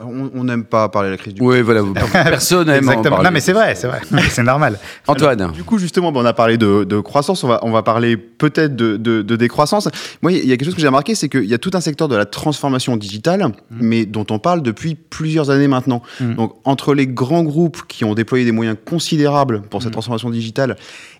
On 0.00 0.42
n'aime 0.42 0.64
pas 0.64 0.88
parler 0.88 1.08
de 1.08 1.12
la 1.12 1.18
crise 1.18 1.34
du 1.34 1.42
Oui, 1.42 1.62
voilà, 1.62 1.80
vous, 1.80 1.94
personne 2.12 2.66
n'aime 2.66 2.88
en 2.88 3.00
parler. 3.00 3.24
Non, 3.24 3.30
mais 3.30 3.38
c'est 3.40 3.52
vrai, 3.52 3.76
c'est 3.76 3.86
vrai, 3.86 4.00
c'est 4.28 4.42
normal. 4.42 4.78
Antoine. 5.06 5.40
Alors, 5.40 5.52
du 5.52 5.62
coup, 5.62 5.78
justement, 5.78 6.10
on 6.12 6.24
a 6.24 6.32
parlé 6.32 6.58
de, 6.58 6.82
de, 6.82 6.98
croissance, 6.98 7.44
on 7.44 7.48
va, 7.48 7.60
on 7.62 7.70
va 7.70 7.84
parler 7.84 8.16
peut-être 8.16 8.74
de, 8.74 8.96
de, 8.96 9.22
de, 9.22 9.36
décroissance. 9.36 9.88
Moi, 10.20 10.32
il 10.32 10.46
y 10.46 10.52
a 10.52 10.56
quelque 10.56 10.64
chose 10.64 10.74
que 10.74 10.80
j'ai 10.80 10.88
remarqué, 10.88 11.14
c'est 11.14 11.28
qu'il 11.28 11.44
y 11.44 11.54
a 11.54 11.58
tout 11.58 11.70
un 11.74 11.80
secteur 11.80 12.08
de 12.08 12.16
la 12.16 12.26
transformation 12.26 12.96
digitale, 12.96 13.46
mmh. 13.46 13.52
mais 13.80 14.04
dont 14.04 14.26
on 14.30 14.40
parle 14.40 14.62
depuis 14.62 14.96
plusieurs 14.96 15.50
années 15.50 15.68
maintenant. 15.68 16.02
Mmh. 16.20 16.34
Donc, 16.34 16.56
entre 16.64 16.92
les 16.94 17.06
grands 17.06 17.44
groupes 17.44 17.82
qui 17.86 18.04
ont 18.04 18.14
déployé 18.14 18.44
des 18.44 18.52
moyens 18.52 18.76
considérables 18.84 19.62
pour 19.62 19.80
cette 19.80 19.90
mmh. 19.90 19.92
transformation 19.92 20.30
digitale 20.30 20.76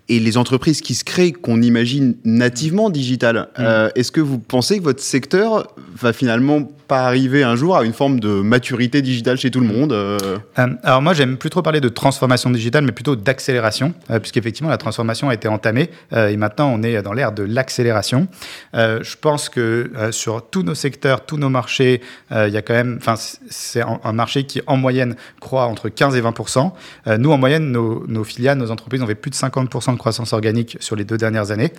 et 0.09 0.19
les 0.19 0.37
entreprises 0.37 0.81
qui 0.81 0.95
se 0.95 1.05
créent, 1.05 1.33
qu'on 1.33 1.63
imagine 1.63 2.17
nativement 2.25 2.91
digitales, 2.91 3.49
euh, 3.59 3.89
est-ce 3.95 4.13
que 4.13 4.21
vous 4.21 4.39
pensez 4.39 4.79
que 4.79 4.85
votre 4.85 5.03
secteur 5.03 5.69
va 5.97 6.13
finalement 6.13 6.69
pas 6.87 7.07
arriver 7.07 7.43
un 7.43 7.57
jour 7.57 7.77
à 7.77 7.85
une 7.85 7.93
forme 7.93 8.21
de 8.21 8.29
maturité 8.29 9.03
digitale 9.03 9.37
chez 9.37 9.51
tout 9.51 9.61
le 9.61 9.67
monde 9.67 9.93
euh... 9.93 10.19
Euh, 10.59 10.67
Alors 10.83 11.03
moi, 11.03 11.15
j'aime 11.15 11.37
plus 11.37 11.51
trop 11.51 11.63
parler 11.63 11.81
de 11.81 11.89
transformation 11.89 12.51
digitale, 12.51 12.85
mais 12.85 12.93
plutôt 12.93 13.17
d'accélération, 13.17 13.95
euh, 14.11 14.19
puisqu'effectivement, 14.19 14.71
la 14.71 14.77
transformation 14.77 15.29
a 15.29 15.35
été 15.35 15.49
entamée 15.49 15.91
euh, 16.13 16.29
et 16.29 16.37
maintenant, 16.37 16.69
on 16.69 16.83
est 16.83 17.01
dans 17.03 17.13
l'ère 17.13 17.33
de 17.33 17.43
l'accélération. 17.43 18.29
Je 18.75 19.17
pense 19.21 19.49
que 19.49 19.91
sur 20.11 20.49
tous 20.49 20.63
nos 20.63 20.75
secteurs, 20.75 21.25
tous 21.25 21.37
nos 21.37 21.49
marchés, 21.49 22.01
il 22.31 22.49
y 22.49 22.57
a 22.57 22.63
quand 22.63 22.75
même, 22.75 22.99
enfin, 23.01 23.15
c'est 23.17 23.83
un, 23.83 24.13
marché 24.13 24.45
qui, 24.45 24.61
en 24.67 24.77
moyenne, 24.77 25.17
croît 25.41 25.67
entre 25.67 25.89
15 25.89 26.17
et 26.17 26.23
20% 26.23 26.73
Nous, 27.19 27.31
en 27.31 27.39
moyenne, 27.39 27.71
nos, 27.71 28.07
nos, 28.07 28.25
filiales, 28.25 28.59
nos 28.59 28.71
entreprises 28.71 29.03
ont 29.03 29.07
fait 29.07 29.15
plus 29.15 29.31
de 29.31 29.37
50% 29.37 29.93
de 29.93 29.99
croissance 29.99 30.33
organique 30.33 30.77
sur 30.81 30.97
les 30.97 31.05
deux 31.05 31.17
dernières 31.17 31.51
années. 31.51 31.73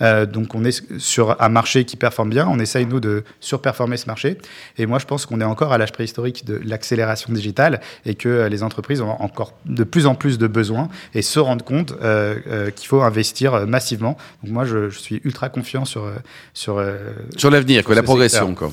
donc, 0.00 0.54
on 0.54 0.64
est 0.64 0.82
sur 0.98 1.40
un 1.40 1.48
marché 1.48 1.84
qui 1.84 1.96
performe 1.96 2.30
bien. 2.30 2.46
On 2.48 2.58
essaye, 2.58 2.86
nous, 2.86 3.00
de 3.00 3.24
surperformer 3.40 3.96
ce 3.96 4.06
marché. 4.06 4.38
Et 4.78 4.86
moi, 4.86 4.98
je 4.98 5.06
pense 5.06 5.26
qu'on 5.26 5.40
est 5.40 5.44
encore 5.44 5.72
à 5.72 5.78
l'âge 5.78 5.92
préhistorique 5.92 6.44
de 6.44 6.60
l'accélération 6.64 7.32
digitale 7.32 7.80
et 8.06 8.14
que 8.14 8.46
les 8.48 8.62
entreprises 8.62 9.00
ont 9.00 9.16
encore 9.20 9.54
de 9.66 9.84
plus 9.84 10.06
en 10.06 10.14
plus 10.14 10.38
de 10.38 10.46
besoins 10.46 10.88
et 11.14 11.22
se 11.22 11.38
rendent 11.38 11.62
compte 11.62 11.94
euh, 12.02 12.36
euh, 12.46 12.70
qu'il 12.70 12.88
faut 12.88 13.02
investir 13.02 13.66
massivement. 13.66 14.16
Donc 14.42 14.52
moi, 14.52 14.64
je, 14.64 14.90
je 14.90 14.98
suis 14.98 15.20
ultra 15.24 15.48
confiant 15.48 15.84
sur 15.84 16.10
sur 16.54 16.78
euh, 16.78 16.96
sur 17.36 17.50
l'avenir, 17.50 17.88
la 17.88 18.02
progression. 18.02 18.54
Quoi. 18.54 18.70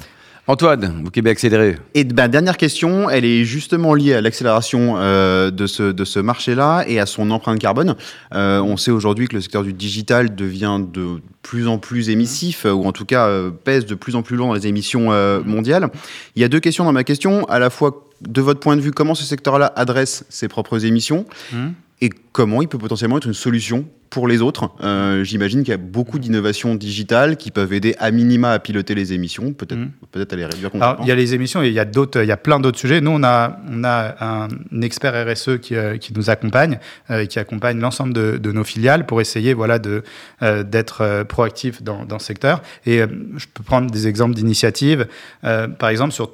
Antoine, 0.49 1.03
vous 1.03 1.11
Québec 1.11 1.33
accéléré. 1.33 1.75
Et 1.93 2.03
ben, 2.03 2.27
dernière 2.27 2.57
question, 2.57 3.07
elle 3.07 3.23
est 3.23 3.43
justement 3.43 3.93
liée 3.93 4.15
à 4.15 4.21
l'accélération 4.21 4.95
euh, 4.97 5.51
de 5.51 5.67
ce, 5.67 5.91
de 5.91 6.03
ce 6.03 6.17
marché-là 6.17 6.85
et 6.87 6.99
à 6.99 7.05
son 7.05 7.29
empreinte 7.29 7.59
carbone. 7.59 7.95
Euh, 8.33 8.59
on 8.59 8.75
sait 8.75 8.89
aujourd'hui 8.89 9.27
que 9.27 9.35
le 9.35 9.41
secteur 9.41 9.61
du 9.61 9.73
digital 9.73 10.33
devient 10.33 10.79
de 10.91 11.21
plus 11.43 11.67
en 11.67 11.77
plus 11.77 12.09
émissif, 12.09 12.65
ou 12.65 12.85
en 12.85 12.91
tout 12.91 13.05
cas 13.05 13.27
euh, 13.27 13.51
pèse 13.51 13.85
de 13.85 13.93
plus 13.93 14.15
en 14.15 14.23
plus 14.23 14.37
loin 14.37 14.47
dans 14.47 14.53
les 14.55 14.65
émissions 14.65 15.11
euh, 15.11 15.39
mondiales. 15.45 15.89
Il 16.35 16.41
y 16.41 16.45
a 16.45 16.47
deux 16.47 16.59
questions 16.59 16.83
dans 16.83 16.93
ma 16.93 17.03
question, 17.03 17.45
à 17.45 17.59
la 17.59 17.69
fois 17.69 18.07
de 18.21 18.41
votre 18.41 18.59
point 18.59 18.75
de 18.75 18.81
vue, 18.81 18.89
comment 18.89 19.13
ce 19.13 19.25
secteur-là 19.25 19.71
adresse 19.75 20.25
ses 20.29 20.47
propres 20.47 20.83
émissions 20.83 21.27
mmh. 21.53 21.67
et 22.01 22.09
comment 22.31 22.61
il 22.61 22.67
peut 22.67 22.77
potentiellement 22.77 23.17
être 23.17 23.27
une 23.27 23.33
solution 23.33 23.85
pour 24.09 24.27
les 24.27 24.41
autres. 24.41 24.71
Euh, 24.81 25.23
J'imagine 25.23 25.61
qu'il 25.61 25.71
y 25.71 25.73
a 25.73 25.77
beaucoup 25.77 26.19
d'innovations 26.19 26.75
digitales 26.75 27.37
qui 27.37 27.51
peuvent 27.51 27.73
aider 27.73 27.95
à 27.99 28.11
minima 28.11 28.51
à 28.51 28.59
piloter 28.59 28.95
les 28.95 29.13
émissions, 29.13 29.53
peut-être 29.53 29.79
mmh. 29.79 29.91
peut 30.11 30.27
à 30.29 30.35
les 30.35 30.45
réduire 30.45 30.71
Alors, 30.75 30.97
Il 31.01 31.07
y 31.07 31.11
a 31.11 31.15
les 31.15 31.33
émissions 31.33 31.61
et 31.61 31.67
il 31.67 31.73
y 31.73 31.79
a 31.79 31.85
d'autres, 31.85 32.21
il 32.23 32.27
y 32.27 32.31
a 32.31 32.37
plein 32.37 32.59
d'autres 32.59 32.79
sujets. 32.79 33.01
Nous, 33.01 33.11
on 33.11 33.23
a, 33.23 33.59
on 33.69 33.83
a 33.83 34.15
un 34.19 34.47
expert 34.81 35.13
RSE 35.13 35.59
qui, 35.61 35.75
euh, 35.75 35.97
qui 35.97 36.13
nous 36.13 36.29
accompagne 36.29 36.79
euh, 37.09 37.21
et 37.21 37.27
qui 37.27 37.39
accompagne 37.39 37.79
l'ensemble 37.79 38.13
de, 38.13 38.37
de, 38.37 38.51
nos 38.51 38.63
filiales 38.63 39.05
pour 39.05 39.21
essayer 39.21 39.53
voilà, 39.53 39.79
de, 39.79 40.03
euh, 40.41 40.63
d'être 40.63 41.23
proactif 41.27 41.83
dans, 41.83 42.05
dans 42.05 42.19
ce 42.19 42.25
secteur. 42.25 42.61
Et 42.85 42.99
je 42.99 43.45
peux 43.53 43.63
prendre 43.63 43.89
des 43.89 44.07
exemples 44.07 44.35
d'initiatives. 44.35 45.07
par 45.41 45.89
exemple, 45.89 46.11
sur 46.11 46.31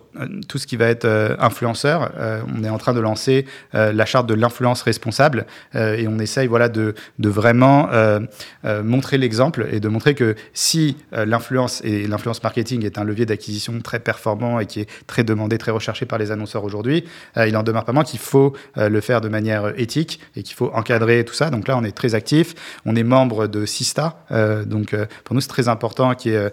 tout 0.48 0.58
ce 0.58 0.68
qui 0.68 0.76
va 0.76 0.88
être 0.88 1.38
influenceur, 1.40 2.12
on 2.54 2.64
est 2.64 2.70
en 2.70 2.78
train 2.78 2.94
de 2.94 3.00
lancer 3.00 3.46
la 3.74 4.06
charte 4.06 4.28
de 4.28 4.34
l'influence 4.34 4.82
responsable 4.82 5.46
et 5.94 6.08
on 6.08 6.20
essaye 6.20 6.48
voilà, 6.48 6.70
de, 6.70 6.96
de 7.20 7.30
vraiment 7.30 7.90
euh, 7.92 8.20
euh, 8.66 8.84
montrer 8.84 9.18
l'exemple 9.18 9.68
et 9.72 9.80
de 9.80 9.88
montrer 9.88 10.16
que 10.16 10.36
si 10.54 10.98
euh, 11.14 11.26
l'influence 11.26 11.82
et 11.84 12.08
l'influence 12.08 12.42
marketing 12.44 12.86
est 12.86 12.98
un 12.98 13.04
levier 13.04 13.26
d'acquisition 13.26 13.80
très 13.82 14.00
performant 14.00 14.60
et 14.60 14.66
qui 14.66 14.82
est 14.82 14.90
très 15.08 15.24
demandé, 15.24 15.58
très 15.58 15.72
recherché 15.72 16.06
par 16.06 16.20
les 16.20 16.32
annonceurs 16.32 16.64
aujourd'hui, 16.64 17.06
euh, 17.38 17.48
il 17.48 17.56
en 17.58 17.64
demeure 17.64 17.86
pas 17.86 17.94
moins 17.94 18.04
qu'il 18.04 18.20
faut 18.20 18.54
euh, 18.78 18.90
le 18.90 19.02
faire 19.02 19.22
de 19.22 19.30
manière 19.30 19.74
éthique 19.80 20.20
et 20.36 20.44
qu'il 20.44 20.56
faut 20.56 20.72
encadrer 20.74 21.24
tout 21.26 21.34
ça. 21.34 21.50
Donc 21.50 21.68
là, 21.68 21.78
on 21.78 21.84
est 21.84 21.92
très 21.92 22.16
actif. 22.16 22.56
On 22.86 22.96
est 22.96 23.04
membre 23.04 23.48
de 23.48 23.66
Sista. 23.66 24.26
donc 24.66 24.96
pour 25.24 25.36
nous, 25.36 25.42
c'est 25.42 25.48
très 25.48 25.68
important 25.68 26.12
ait 26.12 26.36
euh, 26.36 26.50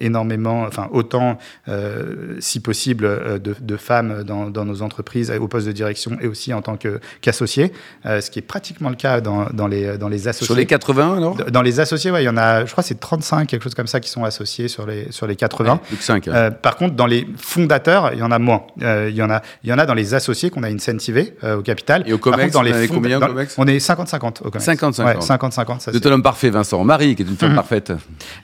énormément, 0.00 0.62
enfin 0.62 0.88
autant, 0.92 1.38
euh, 1.68 2.36
si 2.40 2.60
possible, 2.60 3.04
euh, 3.04 3.38
de, 3.38 3.54
de, 3.60 3.76
femmes 3.76 4.22
dans, 4.24 4.50
dans, 4.50 4.64
nos 4.64 4.82
entreprises 4.82 5.32
au 5.40 5.48
poste 5.48 5.66
de 5.66 5.72
direction 5.72 6.16
et 6.20 6.26
aussi 6.26 6.52
en 6.54 6.62
tant 6.62 6.76
qu'associés, 6.76 7.70
qu 7.70 8.08
ce 8.20 8.30
qui 8.30 8.38
est 8.38 8.42
pratiquement 8.42 8.90
le 8.90 8.96
cas 8.96 9.20
dans, 9.20 9.46
dans, 9.52 9.66
les, 9.66 9.98
dans 9.98 10.08
les 10.08 10.28
associés. 10.28 10.46
Sur 10.46 10.56
les 10.56 10.66
80 10.66 11.16
alors? 11.16 11.36
Dans 11.50 11.62
les 11.62 11.80
associés, 11.80 12.10
ouais, 12.10 12.22
il 12.22 12.26
y 12.26 12.28
en 12.28 12.36
a, 12.36 12.64
je 12.64 12.72
crois 12.72 12.82
c'est 12.82 13.00
35, 13.00 13.48
quelque 13.48 13.62
chose 13.62 13.74
comme 13.74 13.86
ça, 13.86 14.00
qui 14.00 14.10
sont 14.10 14.24
associés 14.24 14.68
sur 14.68 14.86
les, 14.86 15.10
sur 15.10 15.26
les 15.26 15.36
80. 15.36 15.72
Ouais, 15.72 15.78
plus 15.86 15.96
que 15.96 16.04
5. 16.04 16.28
Hein. 16.28 16.50
par 16.50 16.76
contre, 16.76 16.94
dans 16.94 17.06
les 17.06 17.26
fondateurs, 17.36 18.12
il 18.12 18.18
y 18.18 18.22
en 18.22 18.30
a 18.30 18.38
moins. 18.38 18.62
il, 18.80 19.14
y 19.14 19.22
en 19.22 19.30
a, 19.30 19.42
il 19.64 19.70
y 19.70 19.72
en 19.72 19.78
a 19.78 19.86
dans 19.86 19.94
les 19.94 20.14
associés 20.14 20.50
qu'on 20.50 20.62
a 20.62 20.68
incentivé 20.68 21.34
au 21.42 21.62
capital. 21.62 22.04
Et 22.06 22.12
au 22.12 22.18
COMEX, 22.18 22.52
contre, 22.52 22.54
dans 22.54 22.62
les 22.62 22.88
combien 22.88 23.18
dans, 23.18 23.28
On 23.58 23.66
est 23.66 23.78
50-50 23.78 24.42
au 24.44 24.50
COMEX. 24.50 24.66
50-50. 24.66 25.04
Ouais, 25.04 25.14
50-50. 25.16 25.92
De 25.92 25.98
ton 25.98 26.12
homme 26.12 26.22
parfait, 26.22 26.50
Vincent. 26.50 26.82
Marie, 26.84 27.14
qui 27.14 27.22
est 27.22 27.26
une 27.26 27.36
femme 27.36 27.52
mmh. 27.52 27.56
parfaite. 27.56 27.92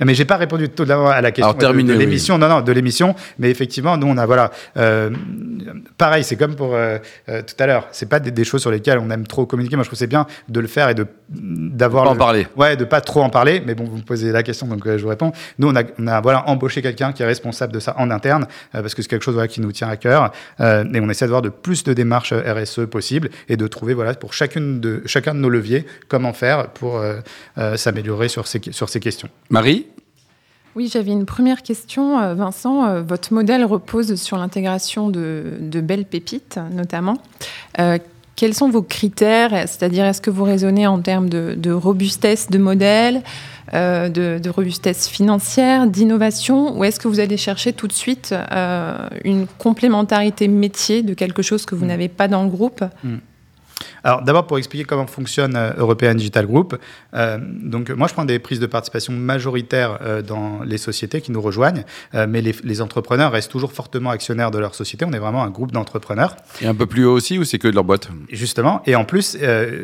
Mais 0.05 0.15
j'ai 0.15 0.25
pas 0.25 0.37
répondu 0.37 0.69
tout 0.69 0.85
d'abord 0.85 1.12
à 1.15 1.21
la 1.21 1.31
question 1.31 1.51
Alors, 1.51 1.59
terminé, 1.59 1.93
de, 1.95 1.99
l'émission. 1.99 2.39
Non, 2.39 2.49
non, 2.49 2.61
de 2.61 2.73
l'émission. 2.73 3.15
Mais 3.39 3.51
effectivement, 3.51 3.97
nous, 3.97 4.07
on 4.07 4.17
a 4.17 4.27
voilà. 4.27 4.51
euh, 4.77 5.11
pareil, 5.99 6.25
c'est 6.25 6.37
comme 6.37 6.55
pour 6.57 6.75
euh, 6.75 6.99
euh, 7.29 7.43
tout 7.43 7.55
à 7.63 7.67
l'heure. 7.67 7.89
C'est 7.93 8.09
pas 8.09 8.21
des, 8.21 8.31
des 8.31 8.45
choses 8.45 8.61
sur 8.61 8.71
lesquelles 8.71 8.99
on 8.99 9.11
aime 9.11 9.27
trop 9.27 9.47
communiquer. 9.47 9.77
Moi, 9.77 9.85
je 9.85 9.89
trouve 9.89 9.99
c'est 9.99 10.07
bien 10.07 10.27
de 10.49 10.61
le 10.61 10.67
faire 10.69 10.89
et 10.89 10.95
de 10.95 11.07
d'avoir 11.29 12.09
en 12.09 12.13
le- 12.13 12.19
parler. 12.19 12.47
Ouais, 12.57 12.77
de 12.77 12.85
pas 12.85 13.01
trop 13.01 13.23
en 13.23 13.31
parler. 13.31 13.63
Mais 13.65 13.75
bon, 13.75 13.85
vous 13.85 13.97
me 13.97 14.03
posez 14.03 14.33
la 14.33 14.43
question, 14.43 14.67
donc 14.67 14.87
euh, 14.87 14.99
je 14.99 15.03
vous 15.03 15.09
réponds. 15.09 15.33
Nous, 15.59 15.69
on 15.69 15.77
a, 15.77 15.83
on 15.99 16.07
a 16.07 16.21
voilà 16.21 16.49
embauché 16.49 16.83
quelqu'un 16.83 17.13
qui 17.13 17.23
est 17.23 17.27
responsable 17.27 17.73
de 17.73 17.81
ça 17.81 17.95
en 17.99 18.11
interne 18.11 18.47
parce 18.73 18.95
que 18.95 19.03
c'est 19.03 19.09
quelque 19.09 19.25
chose 19.25 19.35
voilà, 19.35 19.49
qui 19.49 19.61
nous 19.61 19.73
tient 19.73 19.89
à 19.89 19.97
cœur. 19.97 20.33
Et 20.61 21.01
on 21.01 21.09
essaie 21.11 21.25
de 21.27 21.31
voir 21.31 21.43
de 21.43 21.49
plus 21.49 21.85
de 21.85 21.93
démarches 21.93 22.33
RSE 22.33 22.87
possibles 22.91 23.31
et 23.49 23.57
de 23.57 23.67
trouver 23.67 23.95
voilà 23.95 24.15
pour 24.15 24.33
chacune 24.35 24.81
de 24.81 25.03
chacun 25.07 25.35
de 25.35 25.41
nos 25.41 25.49
leviers 25.49 25.87
comment 26.09 26.33
faire 26.33 26.69
pour 26.69 27.01
s'améliorer 27.77 28.29
sur 28.29 28.47
ces 28.47 28.61
sur 28.71 28.89
ces 28.89 29.01
questions. 29.01 29.29
Marie? 29.51 29.87
Oui, 30.75 30.89
j'avais 30.91 31.13
une 31.13 31.27
première 31.27 31.63
question. 31.63 32.19
Euh, 32.19 32.35
Vincent, 32.35 32.87
euh, 32.87 33.03
votre 33.03 33.33
modèle 33.33 33.65
repose 33.65 34.15
sur 34.15 34.39
l'intégration 34.39 35.11
de, 35.11 35.59
de 35.61 35.81
belles 35.81 36.07
pépites, 36.07 36.59
notamment. 36.73 37.19
Euh, 37.79 37.99
quels 38.37 38.55
sont 38.55 38.71
vos 38.71 38.83
critères? 38.83 39.51
C'est-à-dire, 39.69 40.05
est-ce 40.05 40.23
que 40.23 40.31
vous 40.31 40.45
raisonnez 40.45 40.87
en 40.87 41.01
termes 41.01 41.29
de, 41.29 41.55
de 41.57 41.71
robustesse 41.71 42.49
de 42.49 42.59
modèle, 42.59 43.23
euh, 43.75 44.09
de, 44.09 44.39
de 44.43 44.51
robustesse 44.51 45.09
financière, 45.09 45.87
d'innovation, 45.87 46.77
ou 46.77 46.85
est-ce 46.85 46.99
que 46.99 47.09
vous 47.09 47.21
allez 47.21 47.37
chercher 47.37 47.73
tout 47.73 47.87
de 47.87 47.93
suite 47.93 48.35
euh, 48.35 48.97
une 49.25 49.47
complémentarité 49.47 50.49
métier 50.49 51.03
de 51.03 51.15
quelque 51.15 51.43
chose 51.43 51.67
que 51.67 51.75
vous 51.75 51.87
n'avez 51.87 52.09
pas 52.09 52.29
dans 52.29 52.43
le 52.43 52.49
groupe? 52.49 52.83
Alors 54.05 54.23
d'abord 54.23 54.47
pour 54.47 54.59
expliquer 54.59 54.85
comment 54.85 55.07
fonctionne 55.07 55.57
euh, 55.57 55.73
European 55.77 56.15
Digital 56.15 56.47
Group, 56.47 56.77
euh, 57.15 57.39
donc 57.41 57.91
moi 57.91 58.09
je 58.09 58.15
prends 58.15 58.25
des 58.25 58.39
prises 58.39 58.61
de 58.61 58.67
participation 58.67 59.13
majoritaires 59.13 59.99
euh, 60.03 60.23
dans 60.23 60.63
les 60.65 60.79
sociétés 60.79 61.21
qui 61.21 61.33
nous 61.33 61.41
rejoignent, 61.41 61.85
euh, 62.15 62.27
mais 62.29 62.41
les, 62.41 62.55
les 62.65 62.81
entrepreneurs 62.81 63.33
restent 63.33 63.51
toujours 63.51 63.73
fortement 63.73 64.11
actionnaires 64.11 64.51
de 64.51 64.59
leur 64.59 64.75
société. 64.75 65.05
On 65.05 65.13
est 65.13 65.19
vraiment 65.19 65.43
un 65.43 65.51
groupe 65.51 65.73
d'entrepreneurs. 65.73 66.37
Et 66.61 66.67
un 66.67 66.75
peu 66.75 66.87
plus 66.87 67.05
haut 67.05 67.13
aussi 67.13 67.39
ou 67.39 67.45
c'est 67.45 67.59
que 67.59 67.69
de 67.69 67.75
leur 67.75 67.85
boîte? 67.85 68.09
Justement, 68.31 68.83
et 68.87 68.95
en 68.97 69.05
plus, 69.05 69.37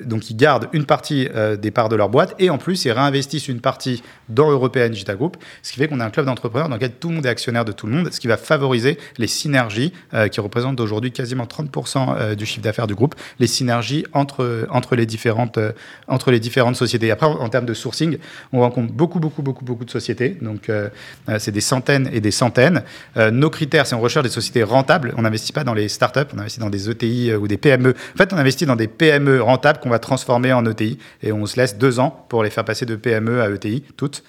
donc 0.05 0.31
ils 0.31 0.37
gardent 0.37 0.69
une 0.73 0.85
partie 0.85 1.29
des 1.59 1.71
parts 1.71 1.89
de 1.89 1.97
leur 1.97 2.09
boîte 2.09 2.35
et 2.39 2.51
en 2.51 2.59
plus 2.59 2.85
ils 2.85 2.93
réinvestissent 2.93 3.49
une 3.49 3.61
partie 3.61 4.03
dans 4.29 4.51
European 4.51 4.89
Digital 4.89 5.17
Group, 5.17 5.37
ce 5.63 5.73
qui 5.73 5.79
fait 5.79 5.89
qu'on 5.89 6.01
a 6.01 6.05
un 6.05 6.11
club 6.11 6.27
d'entrepreneurs 6.27 6.69
dans 6.69 6.77
lequel 6.77 6.93
tout 6.93 7.09
le 7.09 7.17
monde 7.17 7.27
est 7.27 7.31
actionnaire 7.31 7.65
de 7.65 7.73
tout 7.73 7.87
le 7.87 7.93
monde, 7.93 8.13
ce 8.13 8.21
qui 8.21 8.27
va 8.27 8.37
favoriser 8.37 8.99
les 9.19 9.27
synergies 9.27 9.93
qui 10.31 10.41
représentent 10.41 10.81
aujourd'hui 10.81 11.13
quasiment 11.13 11.45
30% 11.45 12.17
euh, 12.19 12.35
du 12.35 12.47
chiffre 12.47 12.63
d'affaires 12.63 12.87
du 12.87 12.95
groupe, 12.95 13.15
les 13.39 13.47
synergies 13.47 13.88
entre, 14.13 14.97
les 14.97 15.07
différentes, 15.07 15.59
euh, 15.59 15.73
entre 16.07 16.31
les 16.31 16.41
différentes 16.41 16.77
sociétés. 16.77 17.11
Après, 17.11 17.27
en, 17.27 17.49
termes 17.49 17.67
de 17.67 17.75
sourcing, 17.75 18.19
on 18.53 18.61
rencontre 18.61 18.93
beaucoup, 18.93 19.21
beaucoup, 19.21 19.43
beaucoup, 19.43 19.65
beaucoup 19.65 19.85
de 19.85 19.91
sociétés, 19.91 20.37
donc 20.41 20.69
euh, 20.69 20.89
euh, 21.29 21.39
c'est 21.39 21.53
des 21.53 21.61
centaines 21.61 22.09
et 22.13 22.21
des 22.21 22.31
centaines. 22.31 22.83
Nos 23.17 23.51
critères, 23.51 23.87
c'est 23.87 23.95
on 23.95 24.01
recherche 24.01 24.25
des 24.25 24.31
sociétés 24.31 24.63
rentables, 24.63 25.15
on 25.17 25.23
n'investit 25.23 25.53
pas 25.53 25.65
dans 25.65 25.75
les 25.75 25.89
startups, 25.89 26.21
on 26.35 26.39
investit 26.39 26.61
dans 26.61 26.71
des 26.71 26.91
ETI 26.91 27.35
ou 27.35 27.49
des 27.49 27.57
PME. 27.57 27.91
En 27.91 28.17
fait, 28.17 28.33
on 28.33 28.37
investit 28.37 28.67
dans 28.67 28.77
des 28.77 28.89
PME 28.89 29.43
rentables 29.43 29.81
qu'on 29.81 29.91
va 29.91 29.99
transformer 29.99 30.53
en 30.53 30.65
ETI 30.67 30.99
et 31.23 31.33
on 31.33 31.47
se 31.47 31.57
laisse 31.57 31.77
deux 31.79 32.01
ans 32.01 32.27
pour 32.29 32.43
les 32.43 32.51
faire 32.51 32.65
passer 32.65 32.87
de 32.87 32.97
PME 32.97 33.43
à 33.43 33.51
ETI, 33.51 33.83
toutes. 33.97 34.23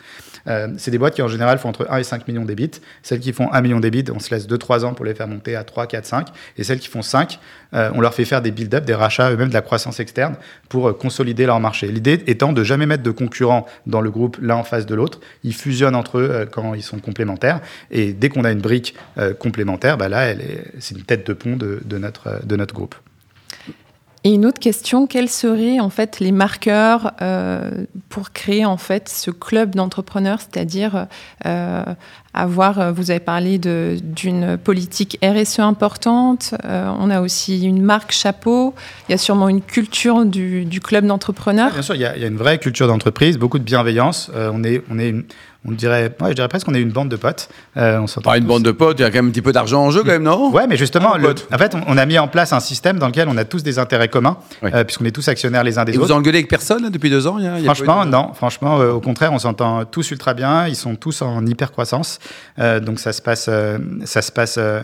C'est 0.77 0.89
des 0.89 0.97
boîtes 0.97 1.13
qui 1.13 1.21
en 1.21 1.27
général 1.27 1.59
font 1.59 1.69
entre 1.69 1.85
1 1.89 1.97
et 1.97 2.03
5 2.03 2.27
millions 2.27 2.45
d'ébits. 2.45 2.71
Celles 3.03 3.19
qui 3.19 3.33
font 3.33 3.51
1 3.51 3.61
million 3.61 3.79
d'ébits, 3.79 4.05
on 4.13 4.19
se 4.19 4.33
laisse 4.33 4.47
2-3 4.47 4.83
ans 4.83 4.93
pour 4.93 5.05
les 5.05 5.13
faire 5.13 5.27
monter 5.27 5.55
à 5.55 5.63
3, 5.63 5.85
4, 5.85 6.05
5. 6.05 6.27
Et 6.57 6.63
celles 6.63 6.79
qui 6.79 6.87
font 6.87 7.01
5, 7.01 7.39
euh, 7.73 7.91
on 7.93 8.01
leur 8.01 8.13
fait 8.13 8.25
faire 8.25 8.41
des 8.41 8.51
build-up, 8.51 8.85
des 8.85 8.95
rachats, 8.95 9.31
eux-mêmes 9.39 9.49
de 9.49 9.53
la 9.53 9.61
croissance 9.61 9.99
externe 9.99 10.35
pour 10.67 10.89
euh, 10.89 10.93
consolider 10.93 11.45
leur 11.45 11.59
marché. 11.59 11.87
L'idée 11.87 12.21
étant 12.27 12.53
de 12.53 12.63
jamais 12.63 12.85
mettre 12.85 13.03
de 13.03 13.11
concurrents 13.11 13.65
dans 13.87 14.01
le 14.01 14.11
groupe 14.11 14.37
l'un 14.41 14.57
en 14.57 14.63
face 14.63 14.85
de 14.85 14.95
l'autre. 14.95 15.19
Ils 15.43 15.55
fusionnent 15.55 15.95
entre 15.95 16.17
eux 16.19 16.29
euh, 16.29 16.45
quand 16.45 16.73
ils 16.73 16.83
sont 16.83 16.99
complémentaires. 16.99 17.61
Et 17.91 18.13
dès 18.13 18.29
qu'on 18.29 18.43
a 18.43 18.51
une 18.51 18.61
brique 18.61 18.95
euh, 19.17 19.33
complémentaire, 19.33 19.97
bah 19.97 20.09
là, 20.09 20.33
c'est 20.79 20.95
une 20.95 21.03
tête 21.03 21.25
de 21.25 21.33
pont 21.33 21.55
de, 21.55 21.97
notre, 21.97 22.45
de 22.45 22.55
notre 22.55 22.73
groupe. 22.73 22.95
Et 24.25 24.33
une 24.33 24.45
autre 24.45 24.59
question, 24.59 25.07
quels 25.07 25.29
seraient 25.29 25.79
en 25.79 25.89
fait 25.89 26.19
les 26.19 26.33
marqueurs 26.33 27.13
pour 28.09 28.31
créer 28.33 28.65
en 28.65 28.75
fait 28.75 29.07
ce 29.07 29.31
club 29.31 29.75
d'entrepreneurs, 29.75 30.41
c'est-à-dire 30.41 31.07
euh, 31.45 31.83
avoir, 32.33 32.79
euh, 32.79 32.91
vous 32.91 33.11
avez 33.11 33.19
parlé 33.19 33.57
d'une 33.57 34.57
politique 34.57 35.17
RSE 35.23 35.59
importante, 35.59 36.53
euh, 36.65 36.89
on 36.99 37.09
a 37.09 37.21
aussi 37.21 37.63
une 37.65 37.81
marque 37.81 38.11
chapeau, 38.11 38.73
il 39.07 39.11
y 39.13 39.15
a 39.15 39.17
sûrement 39.17 39.49
une 39.49 39.61
culture 39.61 40.25
du, 40.25 40.65
du 40.65 40.79
club 40.79 41.05
d'entrepreneurs. 41.05 41.71
Bien 41.73 41.81
sûr, 41.81 41.95
il 41.95 42.01
y, 42.01 42.05
a, 42.05 42.15
il 42.15 42.21
y 42.21 42.25
a 42.25 42.27
une 42.27 42.37
vraie 42.37 42.59
culture 42.59 42.87
d'entreprise, 42.87 43.37
beaucoup 43.37 43.59
de 43.59 43.63
bienveillance. 43.63 44.31
Euh, 44.35 44.51
on 44.53 44.63
est, 44.63 44.83
on 44.91 44.99
est, 44.99 45.09
une- 45.09 45.23
on 45.65 45.73
dirait, 45.73 46.15
ouais, 46.21 46.29
je 46.29 46.33
dirais 46.35 46.47
presque 46.47 46.67
qu'on 46.67 46.73
est 46.73 46.79
une 46.81 46.91
bande 46.91 47.09
de 47.09 47.17
potes. 47.17 47.49
Euh, 47.75 47.99
on 47.99 48.07
s'entend 48.07 48.29
Pas 48.29 48.37
une 48.37 48.43
tous. 48.45 48.47
bande 48.49 48.63
de 48.63 48.71
potes, 48.71 48.97
il 48.99 49.01
y 49.01 49.05
a 49.05 49.09
quand 49.09 49.17
même 49.17 49.27
un 49.27 49.31
petit 49.31 49.41
peu 49.41 49.51
d'argent 49.51 49.83
en 49.83 49.91
jeu 49.91 49.99
quand 50.03 50.11
même, 50.11 50.23
non? 50.23 50.51
Ouais, 50.51 50.67
mais 50.67 50.77
justement, 50.77 51.11
Ah, 51.15 51.17
le- 51.17 51.35
en 51.53 51.57
fait, 51.57 51.75
on, 51.75 51.81
on 51.85 51.97
a 51.97 52.05
mis 52.05 52.17
en 52.17 52.29
place 52.29 52.53
un 52.53 52.61
système 52.61 52.97
dans 52.97 53.07
lequel 53.07 53.27
on 53.27 53.35
a 53.35 53.43
tous 53.43 53.61
des 53.61 53.77
intérêts 53.77 54.07
communs, 54.07 54.37
euh, 54.63 54.85
puisqu'on 54.85 55.03
est 55.03 55.11
tous 55.11 55.27
actionnaires 55.27 55.65
les 55.65 55.77
uns 55.77 55.83
des 55.83 55.93
Et 55.93 55.97
vous 55.97 56.03
autres. 56.05 56.15
engueulez 56.15 56.37
avec 56.37 56.49
personne 56.49 56.83
là, 56.83 56.89
depuis 56.89 57.09
deux 57.09 57.27
ans 57.27 57.39
il 57.39 57.43
y 57.43 57.47
a- 57.47 57.57
il 57.59 57.65
y 57.65 57.67
a 57.67 57.73
Franchement, 57.73 58.05
de- 58.05 58.09
non. 58.11 58.31
Franchement, 58.35 58.79
euh, 58.79 58.93
au 58.93 59.01
contraire, 59.01 59.33
on 59.33 59.39
s'entend 59.39 59.83
tous 59.83 60.09
ultra 60.11 60.33
bien. 60.33 60.65
Ils 60.67 60.77
sont 60.77 60.95
tous 60.95 61.21
en 61.21 61.45
hyper 61.45 61.73
croissance, 61.73 62.18
Euh, 62.59 62.79
donc 62.79 62.99
ça 62.99 63.13
se 63.13 63.21
passe, 63.21 63.47
euh, 63.49 63.77
ça 64.05 64.21
se 64.21 64.31
passe. 64.31 64.57
euh, 64.57 64.81